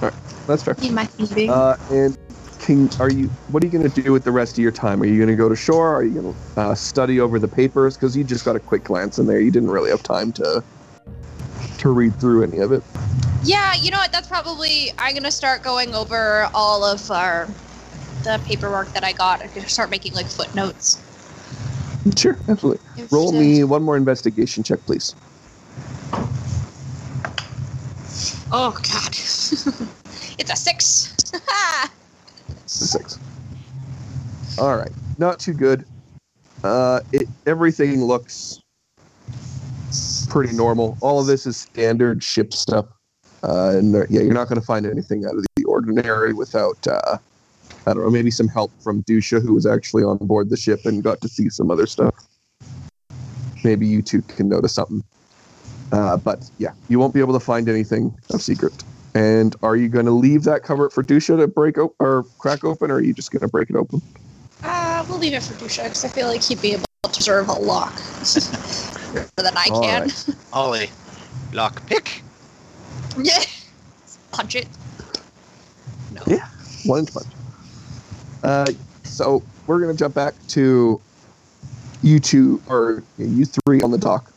[0.00, 0.14] All right,
[0.46, 0.76] that's fair.
[0.82, 1.50] In my thieving.
[1.50, 2.16] Uh, and
[2.60, 3.26] can are you?
[3.48, 5.02] What are you going to do with the rest of your time?
[5.02, 5.94] Are you going to go to shore?
[5.94, 7.96] Are you going to uh, study over the papers?
[7.96, 9.40] Because you just got a quick glance in there.
[9.40, 10.62] You didn't really have time to
[11.78, 12.84] to read through any of it.
[13.42, 14.12] yeah, you know what?
[14.12, 14.92] That's probably.
[14.98, 17.48] I'm gonna start going over all of our
[18.24, 19.42] the paperwork that I got.
[19.42, 21.00] I'm gonna start making like footnotes.
[22.16, 22.84] Sure, absolutely.
[23.10, 25.14] Roll me one more investigation check, please.
[28.50, 29.08] Oh God.
[30.38, 31.14] it's a six.
[32.52, 33.18] It's a six.
[34.58, 35.84] All right, not too good.
[36.62, 38.60] Uh, it everything looks
[40.28, 40.96] pretty normal.
[41.00, 42.86] All of this is standard ship stuff,
[43.42, 47.18] uh, and yeah, you're not going to find anything out of the ordinary without uh,
[47.86, 50.84] I don't know, maybe some help from Dusha, who was actually on board the ship
[50.84, 52.14] and got to see some other stuff.
[53.64, 55.02] Maybe you two can notice something.
[55.90, 58.72] Uh, but yeah, you won't be able to find anything of secret.
[59.14, 62.64] And are you going to leave that cover for Dusha to break op- or crack
[62.64, 64.00] open, or are you just going to break it open?
[64.62, 67.48] Uh, we'll leave it for Dusha because I feel like he'd be able to preserve
[67.48, 67.94] a lock
[69.12, 70.02] better than I All can.
[70.02, 70.28] right.
[70.52, 70.90] Olly,
[71.52, 72.22] lock pick.
[73.18, 73.42] Yeah.
[74.30, 74.68] Punch it.
[76.12, 76.22] No.
[76.26, 76.48] Yeah.
[76.86, 77.26] One inch punch.
[78.42, 78.66] Uh,
[79.04, 81.00] so we're going to jump back to
[82.02, 84.32] you two, or you three on the dock.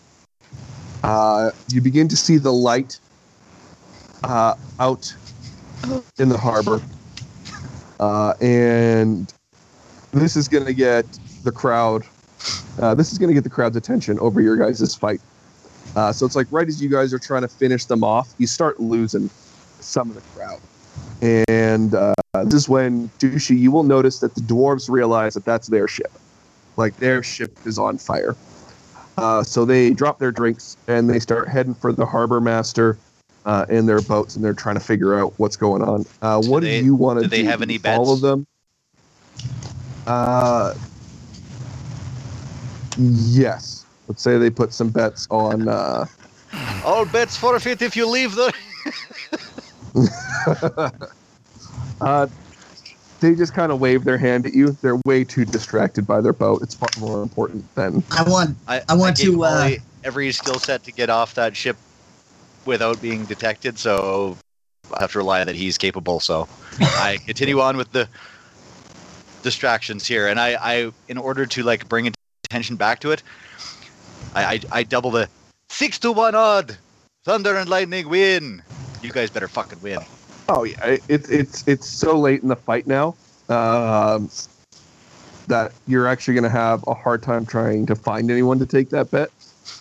[1.03, 2.99] Uh, you begin to see the light
[4.23, 5.13] uh, out
[6.19, 6.81] in the harbor.
[7.99, 9.33] Uh, and
[10.11, 11.05] this is going to get
[11.43, 12.03] the crowd,
[12.79, 15.21] uh, this is to get the crowd's attention over your guys' fight.
[16.13, 18.79] So it's like right as you guys are trying to finish them off, you start
[18.79, 19.29] losing
[19.79, 20.59] some of the crowd.
[21.25, 22.13] And uh,
[22.43, 26.11] this is when Dushi, you will notice that the dwarves realize that that's their ship.
[26.77, 28.35] Like their ship is on fire.
[29.17, 32.97] Uh, so they drop their drinks and they start heading for the harbor master
[33.45, 36.05] uh, in their boats, and they're trying to figure out what's going on.
[36.21, 37.43] Uh, what they- do you want to do do?
[37.43, 38.21] they have any Follow bets?
[38.21, 38.47] them.
[40.05, 40.73] Uh,
[42.97, 43.85] yes.
[44.07, 45.67] Let's say they put some bets on.
[45.67, 46.05] Uh,
[46.83, 48.53] All bets forfeit if you leave the.
[52.01, 52.27] uh,
[53.21, 54.71] they just kind of wave their hand at you.
[54.81, 56.61] They're way too distracted by their boat.
[56.61, 58.03] It's far more important than.
[58.11, 61.33] I want I, I want gave to, uh, Olly every skill set to get off
[61.35, 61.77] that ship
[62.65, 64.37] without being detected, so
[64.93, 66.19] I have to rely that he's capable.
[66.19, 66.47] So
[66.79, 68.07] I continue on with the
[69.41, 72.11] distractions here, and I, I in order to like bring
[72.45, 73.23] attention back to it,
[74.35, 75.29] I, I, I double the
[75.69, 76.77] six to one odd.
[77.23, 78.61] Thunder and lightning win.
[79.05, 79.99] You guys better fucking win.
[80.49, 83.15] Oh yeah, it's it's it's so late in the fight now
[83.49, 84.29] um,
[85.47, 88.89] that you're actually going to have a hard time trying to find anyone to take
[88.89, 89.29] that bet.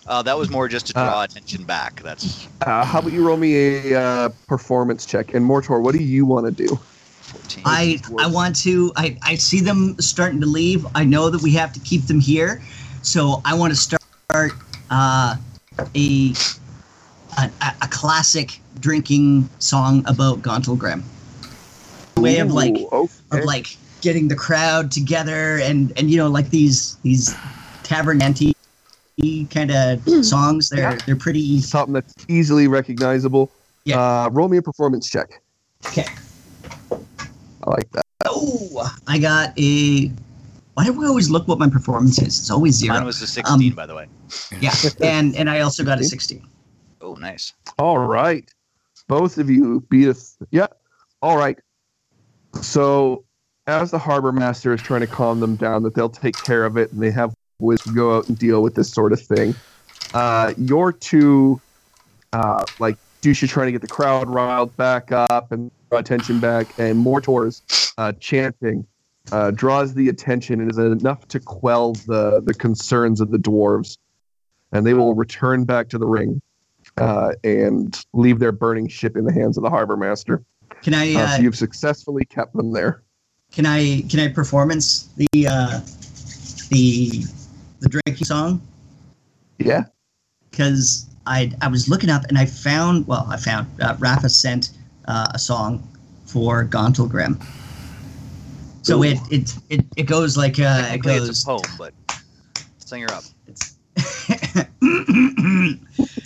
[0.07, 2.01] Uh, that was more just to draw attention back.
[2.01, 5.33] That's Uh, how about you roll me a uh, performance check?
[5.33, 6.75] And Mor-Tor, what do you want to do?
[6.75, 7.63] 14.
[7.65, 10.85] I I want to I, I see them starting to leave.
[10.93, 12.61] I know that we have to keep them here.
[13.01, 14.53] So I want to start
[14.91, 15.35] uh,
[15.95, 16.33] a,
[17.37, 17.49] a
[17.81, 21.03] a classic drinking song about Gauntlgrym.
[22.17, 23.39] Way of like Ooh, okay.
[23.39, 27.35] of like getting the crowd together and and you know like these these
[27.83, 28.53] tavern anti
[29.49, 30.69] kind of songs.
[30.69, 30.97] They're Yeah.
[31.05, 33.51] they're pretty something that's easily recognizable.
[33.83, 33.99] Yeah.
[33.99, 35.41] Uh, roll me a performance check.
[35.87, 36.05] okay.
[36.91, 38.05] I like that.
[38.25, 40.11] Oh, I got a
[40.75, 42.37] why do we always look what my performance is?
[42.39, 42.95] It's always zero.
[42.95, 44.07] Mine was a 16, Um, by the way.
[44.59, 46.45] yeah, and and I also got a 16.
[47.05, 47.53] Oh, nice.
[47.77, 48.51] All right.
[49.07, 50.37] Both of you beat us.
[50.49, 50.65] Yeah.
[51.21, 51.59] All right.
[52.63, 53.25] So,
[53.67, 56.77] as the harbor master is trying to calm them down, that they'll take care of
[56.77, 59.53] it and they have to go out and deal with this sort of thing.
[60.15, 61.61] Uh, your two,
[62.33, 66.67] uh, like, Dusha trying to get the crowd riled back up and draw attention back,
[66.79, 67.61] and Mor-Tor's
[67.99, 68.83] uh, chanting
[69.31, 73.99] uh, draws the attention and is enough to quell the, the concerns of the dwarves.
[74.71, 76.41] And they will return back to the ring
[76.97, 80.43] uh, and leave their burning ship in the hands of the harbor master.
[80.81, 83.03] Can I Uh, uh, so you've successfully kept them there.
[83.51, 85.79] can I can I performance the uh,
[86.69, 87.23] the
[87.79, 88.61] the drinking song?
[89.59, 89.85] Yeah.
[90.51, 94.71] because I I was looking up and I found well I found uh, Rafa sent
[95.07, 95.87] uh, a song
[96.25, 97.41] for Gauntlgrym.
[98.81, 101.29] So it, it it it goes like uh, I it goes.
[101.29, 101.93] it's a poem, but
[102.79, 103.23] sing her up.
[103.47, 103.74] It's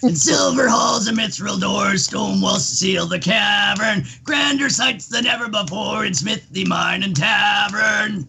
[0.03, 5.47] in silver halls and mithril doors, stone walls seal the cavern, grander sights than ever
[5.49, 8.27] before in smithy mine and tavern.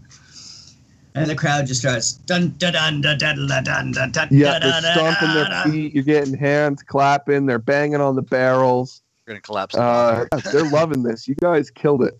[1.14, 4.28] And the crowd just starts dun dun dun dun dun dun dun dun dun.
[4.30, 5.70] Yeah, dun, they're dun, stomping dun, their dun.
[5.72, 5.94] feet.
[5.94, 7.46] You're getting hands clapping.
[7.46, 9.02] They're banging on the barrels.
[9.26, 9.74] We're going to collapse.
[9.74, 10.40] the Uh, bar.
[10.52, 11.26] they're loving this.
[11.26, 12.18] You guys killed it.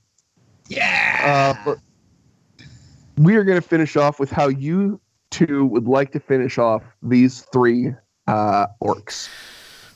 [0.69, 1.55] Yeah.
[1.57, 1.79] Uh, but
[3.17, 5.01] we are going to finish off with how you
[5.31, 7.95] two would like to finish off these three
[8.27, 9.29] uh, orcs.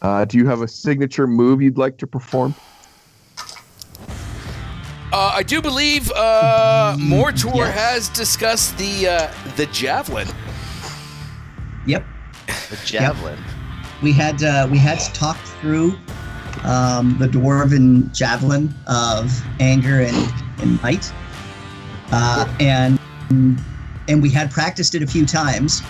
[0.02, 2.54] Uh, do you have a signature move you'd like to perform?
[5.12, 7.78] Uh, I do believe uh, Mor-Tor yes.
[7.78, 10.26] has discussed the uh, the javelin.
[11.86, 12.04] Yep.
[12.46, 13.38] the javelin.
[14.02, 15.96] we had uh, we had talked through
[16.64, 21.12] um, the dwarven javelin of anger and, and might,
[22.10, 22.98] uh, and
[24.08, 25.82] and we had practiced it a few times.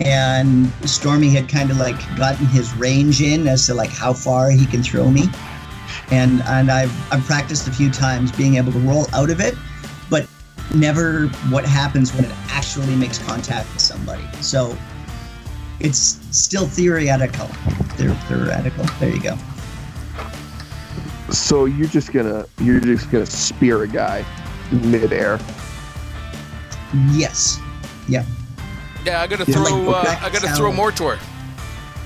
[0.00, 4.50] And Stormy had kind of like gotten his range in as to like how far
[4.50, 5.28] he can throw me,
[6.10, 9.54] and and I've I've practiced a few times being able to roll out of it,
[10.10, 10.26] but
[10.74, 14.24] never what happens when it actually makes contact with somebody.
[14.40, 14.76] So
[15.80, 17.48] it's still theoretical.
[17.96, 18.84] They're theoretical.
[18.98, 19.38] There you go.
[21.30, 24.24] So you're just gonna you're just gonna spear a guy
[24.70, 25.38] midair.
[27.10, 27.58] Yes.
[28.08, 28.24] Yeah,
[29.04, 29.74] Yeah, I gotta Yeah, throw.
[29.80, 30.16] like, uh.
[30.26, 31.18] I gotta throw Sound- Mor-Tor.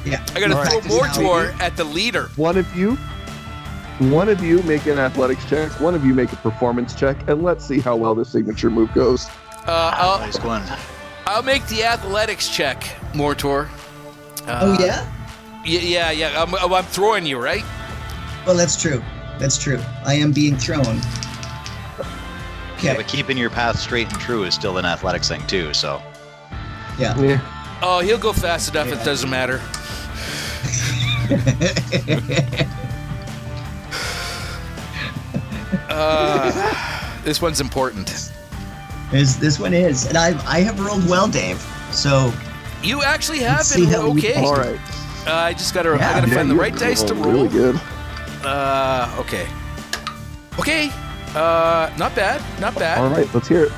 [0.05, 0.25] Yeah.
[0.35, 0.71] I gotta All right.
[0.71, 2.31] throw Practice how we Mor-Tor at the leader.
[2.37, 2.97] One of you,
[3.99, 5.71] one of you make an athletics check.
[5.81, 8.93] One of you make a performance check, and let's see how well the signature move
[8.95, 9.27] goes.
[9.67, 10.63] Uh, I'll, Nice one.
[11.27, 12.85] I'll make the athletics check,
[13.15, 13.69] Mor-Tor.
[14.47, 15.05] Uh, Oh yeah.
[15.65, 16.43] Yeah, yeah, yeah.
[16.43, 17.65] I'm, I'm throwing you, right?
[18.47, 19.03] Well, that's true.
[19.39, 19.79] That's true.
[20.07, 21.01] I am being thrown.
[22.83, 25.73] Yeah, but keeping your path straight and true is still an athletics thing too.
[25.75, 26.01] So
[26.99, 27.19] Yeah.
[27.21, 27.41] Yeah.
[27.83, 28.89] Oh, he'll go fast enough.
[28.89, 29.61] It doesn't matter.
[35.89, 38.31] Uh, this one's important.
[39.11, 41.61] this this one is, and I I have rolled well, Dave.
[41.91, 42.33] So
[42.83, 44.45] You actually have Let's been how we- okay.
[44.45, 44.79] All right.
[45.27, 46.15] Uh, I just gotta, I Yeah.
[46.15, 47.33] gotta Yeah, find the you right dice to roll.
[47.33, 47.81] Really good.
[48.45, 49.47] Uh, okay.
[50.61, 50.93] Okay.
[51.39, 52.43] Uh, not bad.
[52.61, 52.99] Not bad.
[52.99, 53.73] All right, let's hear it.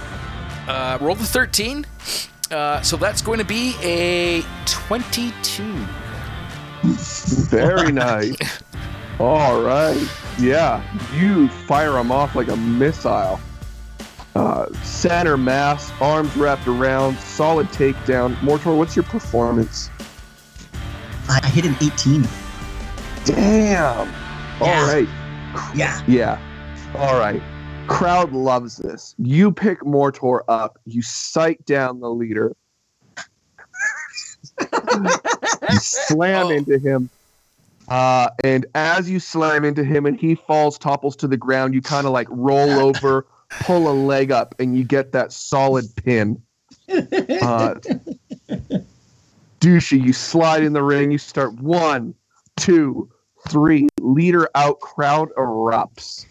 [0.67, 1.85] Uh, roll the 13.
[2.51, 5.87] Uh, so that's going to be a 22.
[7.51, 8.37] Very nice.
[9.21, 10.03] All right.
[10.39, 10.83] Yeah,
[11.15, 13.39] you fire them off like a missile.
[14.35, 18.41] Uh, center mass, arms wrapped around, solid takedown.
[18.43, 19.91] Mor-Tor, what's your performance?
[21.29, 22.27] I, I hit an 18.
[23.27, 24.09] Damn.
[24.61, 24.93] All Yeah.
[24.93, 25.09] right.
[25.75, 26.01] Yeah.
[26.07, 26.41] Yeah.
[26.97, 27.43] All right.
[27.91, 29.15] Crowd loves this.
[29.19, 30.79] You pick Mor-Tor up.
[30.87, 32.55] You sight down the leader.
[34.61, 36.51] you slam Oh.
[36.51, 37.11] into him.
[37.89, 41.83] Uh, and as you slam into him and he falls, topples to the ground, you
[41.83, 43.27] kind of like roll over,
[43.63, 46.41] pull a leg up, and you get that solid pin.
[46.89, 47.75] Uh,
[49.61, 51.11] douchey, you slide in the ring.
[51.11, 52.15] You start one,
[52.57, 53.11] two,
[53.49, 53.89] three.
[53.99, 54.79] Leader out.
[54.79, 56.27] Crowd erupts.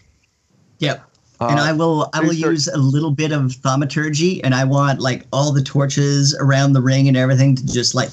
[0.78, 1.04] Yep.
[1.40, 4.64] Uh, and I will I will start- use a little bit of thaumaturgy, and I
[4.64, 8.10] want like all the torches around the ring and everything to just like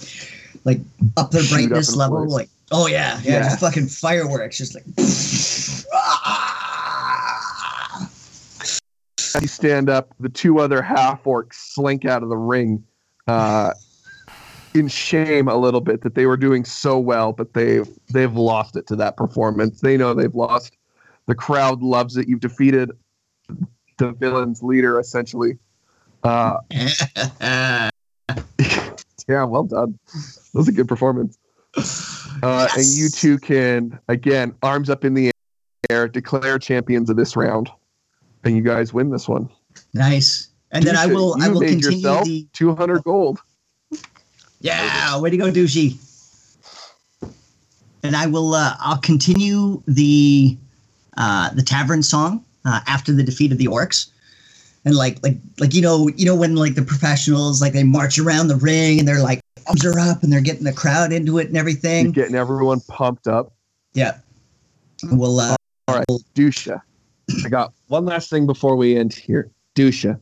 [0.63, 0.79] like
[1.17, 2.17] up their Shoot up brightness level.
[2.19, 2.33] flames.
[2.33, 3.43] Like oh yeah, yeah, Yeah.
[3.43, 4.85] just fucking fireworks, just like.
[9.35, 12.83] As you stand up, the two other half orcs slink out of the ring,
[13.27, 13.71] uh,
[14.73, 18.75] in shame a little bit that they were doing so well, but they've they've lost
[18.75, 19.81] it to that performance.
[19.81, 20.77] They know they've lost.
[21.25, 22.27] The crowd loves it.
[22.29, 22.91] You've defeated
[23.97, 25.57] the villain's leader essentially.
[26.23, 27.89] Uh, yeah,
[29.43, 29.97] well done.
[30.13, 31.37] That was a good performance.
[32.43, 35.31] Uh, And you two can, again, arms up in the
[35.89, 37.69] air, declare champions of this round.
[38.43, 39.49] And you guys win this one.
[39.93, 40.49] nice.
[40.71, 41.35] And then I will.
[41.41, 42.45] I will made continue yourself the.
[42.53, 43.39] 200 gold.
[44.59, 45.97] Yeah, way to go, douchey.
[48.03, 48.53] And I will.
[48.53, 50.57] Uh, I'll continue the
[51.15, 54.07] uh, the tavern song uh, after the defeat of the orcs.
[54.85, 58.19] And like, like, like you know, you know when like the professionals like they march
[58.19, 61.39] around the ring and they're like arms are up and they're getting the crowd into
[61.39, 62.11] it and You're everything.
[62.11, 63.53] getting everyone pumped up.
[63.93, 64.19] Yeah.
[65.11, 65.39] We'll.
[65.39, 65.55] Uh,
[65.87, 66.05] All right,
[66.35, 66.81] Dusha.
[67.45, 69.51] I got one last thing before we end here.
[69.75, 70.19] Dusha,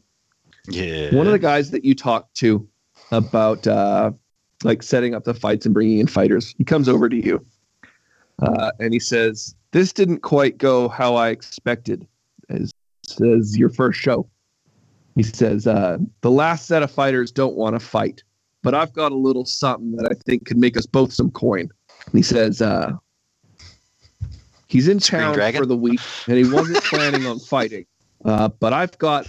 [0.67, 1.15] Yeah.
[1.15, 2.67] one of the guys that you talked to
[3.11, 4.11] about uh,
[4.63, 7.45] like setting up the fights and bringing in fighters, he comes over to you
[8.41, 12.07] uh, and he says, "This didn't quite go how I expected."
[12.49, 12.71] As
[13.03, 14.27] says your first show,
[15.15, 18.23] he says, uh, "The last set of fighters don't want to fight,
[18.61, 21.69] but I've got a little something that I think could make us both some coin."
[22.05, 22.91] And he says, uh,
[24.67, 25.61] "He's in Screen town Dragon?
[25.61, 27.85] for the week, and he wasn't planning on fighting,
[28.25, 29.27] uh, but I've got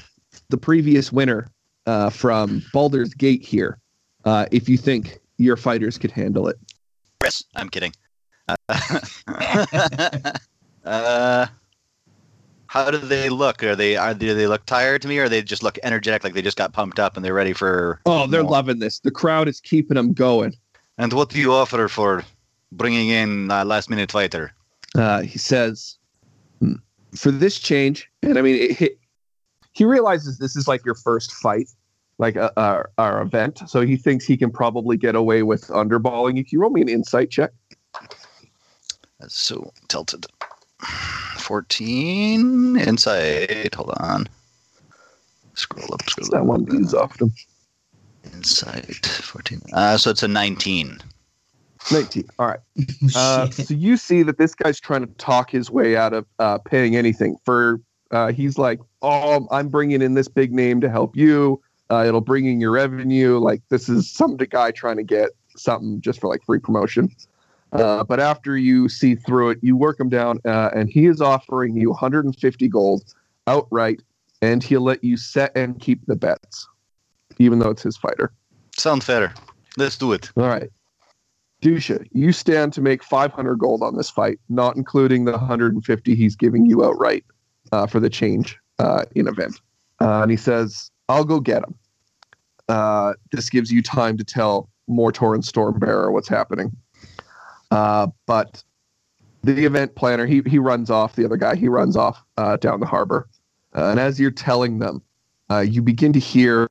[0.48, 1.48] the previous winner
[1.86, 3.78] uh, from Baldur's Gate here.
[4.24, 6.56] Uh, if you think your fighters could handle it."
[7.20, 7.92] Chris, I'm kidding.
[12.76, 13.62] Uh, uh, how do they look?
[13.64, 16.34] Are they are do they look tired to me, or they just look energetic, like
[16.34, 18.00] they just got pumped up and they're ready for?
[18.06, 18.52] Oh, they're more?
[18.52, 19.00] loving this.
[19.00, 20.54] The crowd is keeping them going.
[20.98, 22.24] And what do you offer for
[22.72, 24.52] bringing in a last minute fighter?
[24.94, 25.96] Uh, he says,
[26.60, 26.74] "Hmm,
[27.14, 28.90] for this change, and I mean, it, he,
[29.72, 31.68] he realizes this is like your first fight,
[32.18, 33.62] like uh, our, our event.
[33.66, 36.44] So he thinks he can probably get away with underballing you.
[36.44, 37.52] Can you roll me an insight check?
[39.20, 40.26] That's so tilted.
[41.46, 43.72] Fourteen insight.
[43.76, 44.28] Hold on.
[45.54, 46.02] Scroll up.
[46.10, 46.46] Scroll That up.
[46.46, 47.32] one goes off them.
[48.34, 49.06] Insight.
[49.06, 49.60] Fourteen.
[49.72, 50.98] Uh, so it's a nineteen.
[51.92, 52.24] 19.
[52.40, 52.58] All right.
[53.14, 56.58] Uh, so you see that this guy's trying to talk his way out of uh,
[56.58, 57.80] paying anything for.
[58.10, 61.62] Uh, he's like, "Oh, I'm bringing in this big name to help you.
[61.92, 63.38] Uh, it'll bring in your revenue.
[63.38, 67.08] Like this is some guy trying to get something just for like free promotion."
[67.72, 71.20] Uh, but after you see through it, you work him down, uh, and he is
[71.20, 73.14] offering you 150 gold
[73.46, 74.00] outright,
[74.40, 76.68] and he'll let you set and keep the bets,
[77.38, 78.32] even though it's his fighter.
[78.76, 79.34] Sounds fair.
[79.76, 80.30] Let's do it.
[80.36, 80.70] All right.
[81.62, 86.36] Dusha, you stand to make 500 gold on this fight, not including the 150 he's
[86.36, 87.24] giving you outright
[87.72, 89.60] uh, for the change uh, in event.
[90.00, 91.74] Uh, and he says, I'll go get him.
[92.68, 96.76] Uh, this gives you time to tell Mor-Tor and Stormbearer what's happening.
[97.70, 98.62] Uh, but
[99.42, 102.80] the event planner, he, he runs off, the other guy, he runs off uh, down
[102.80, 103.28] the harbor.
[103.74, 105.02] Uh, and as you're telling them,
[105.50, 106.66] uh, you begin to hear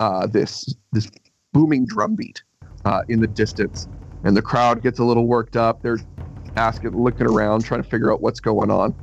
[0.00, 1.10] uh, this, this
[1.52, 2.42] booming drum beat
[2.84, 3.88] uh, in the distance,
[4.24, 5.82] and the crowd gets a little worked up.
[5.82, 5.98] They're
[6.56, 8.94] asking, looking around, trying to figure out what's going on.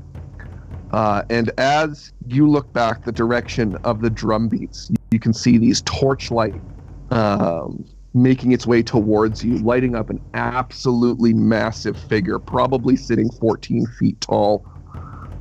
[0.91, 5.33] Uh, and as you look back the direction of the drum beats, you, you can
[5.33, 6.59] see these torchlight
[7.11, 13.85] um, making its way towards you, lighting up an absolutely massive figure, probably sitting 14
[13.99, 14.65] feet tall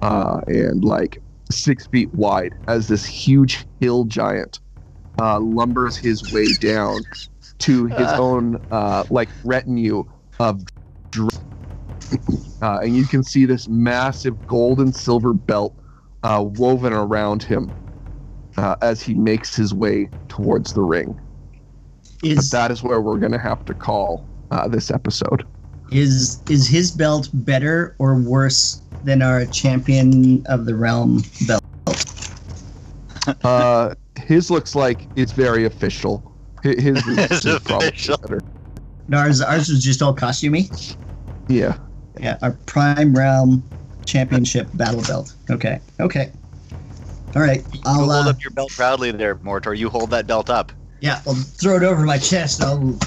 [0.03, 4.61] uh, and like six feet wide, as this huge hill giant
[5.19, 7.01] uh, lumbers his way down
[7.59, 10.05] to his own uh, like retinue
[10.39, 10.63] of
[12.63, 15.77] uh, and you can see this massive gold and silver belt
[16.23, 17.73] uh, woven around him
[18.57, 21.19] uh, as he makes his way towards the ring.
[22.21, 25.45] But is that is where we're going to have to call uh, this episode.
[25.93, 31.63] is is his belt better or worse than our champion of the realm belt?
[33.45, 36.35] Uh, his looks like it's very official.
[36.65, 38.17] Hi- His is, It's is probably official.
[38.23, 38.41] better.
[39.13, 40.97] Ours ours was just all costumey.
[41.49, 41.77] Yeah.
[42.19, 43.63] Yeah, our prime realm
[44.07, 45.35] championship battle belt.
[45.51, 46.33] Okay, okay.
[47.37, 49.75] All right, I'll hold uh, up your belt proudly there, Mor-Tor.
[49.75, 50.73] You hold that belt up.
[51.01, 52.63] Yeah, I'll throw it over my chest.
[52.63, 52.99] I'll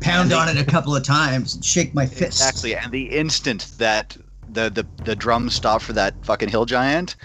[0.00, 2.40] pound on it a couple of times and shake my fist.
[2.40, 2.76] Exactly.
[2.76, 4.16] And the instant that
[4.50, 7.16] the, the, the drums stop for that fucking hill giant,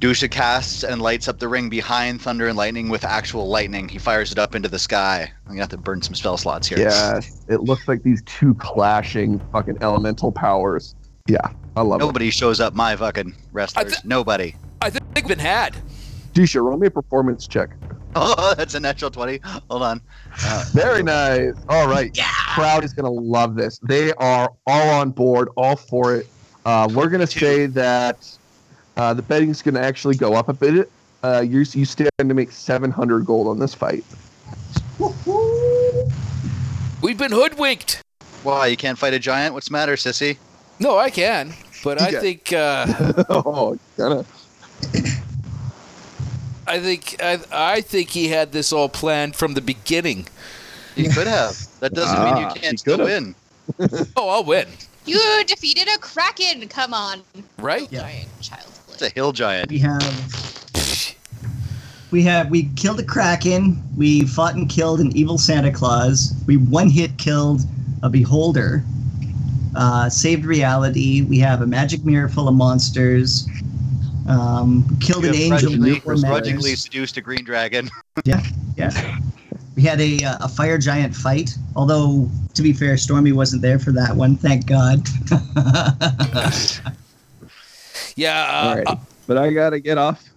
[0.00, 3.88] Dusha casts and lights up the ring behind Thunder and Lightning with actual lightning.
[3.88, 5.30] He fires it up into the sky.
[5.44, 6.78] I'm gonna have to burn some spell slots here.
[6.78, 7.20] Yeah.
[7.48, 10.94] It looks like these two clashing fucking elemental powers.
[11.28, 11.38] Yeah.
[11.76, 12.04] I love it.
[12.04, 14.00] Nobody shows up my fucking wrestlers.
[14.00, 14.56] thi- Nobody.
[14.82, 15.76] I think we've been had.
[16.34, 17.70] Dusha, roll me a performance check.
[18.16, 19.38] Oh, that's a natural 20.
[19.70, 20.00] Hold on.
[20.44, 21.54] Uh, Very nice.
[21.68, 22.10] All right.
[22.12, 22.28] Yeah.
[22.54, 23.78] Crowd is going to love this.
[23.84, 26.26] They are all on board, all for it.
[26.64, 28.26] Uh, we're going to say that
[28.96, 30.90] uh, the betting's going to actually go up a bit
[31.22, 34.02] Uh, you you stand to make 700 gold on this fight.
[37.00, 38.02] We've been hoodwinked.
[38.42, 39.54] Why you can't fight a giant?
[39.54, 40.36] What's the matter, sissy?
[40.80, 41.54] No, I can,
[41.84, 42.20] but I Yeah.
[42.20, 42.86] think uh,
[43.28, 45.19] oh, kind of.
[46.70, 50.26] I think I, I think he had this all planned from the beginning.
[50.96, 51.56] He could have.
[51.80, 53.34] That doesn't mean Ah, you can't still could've.
[53.78, 54.06] win.
[54.16, 54.66] Oh, I'll win,
[55.06, 56.66] You defeated a kraken.
[56.68, 57.22] Come on,
[57.58, 57.86] right?
[57.90, 58.00] Yeah.
[58.02, 58.70] giant child.
[58.92, 59.70] It's a hill giant.
[59.70, 61.16] We have
[62.10, 63.82] we have we killed a kraken.
[63.96, 66.34] We fought and killed an evil Santa Claus.
[66.46, 67.60] We one hit killed
[68.02, 68.82] a beholder.
[69.76, 71.22] Uh, saved reality.
[71.22, 73.46] We have a magic mirror full of monsters.
[74.28, 75.58] Um, killed You an angel.
[75.60, 76.28] grudgingly, with four manners.
[76.30, 77.88] grudgingly seduced a green dragon.
[78.24, 78.42] Yeah.
[78.76, 79.18] Yeah.
[79.76, 81.50] We had a uh, a fire giant fight.
[81.74, 84.36] Although to be fair, Stormy wasn't there for that one.
[84.36, 85.06] Thank God.
[88.16, 88.42] Yeah.
[88.42, 90.29] Uh, right, but I gotta get off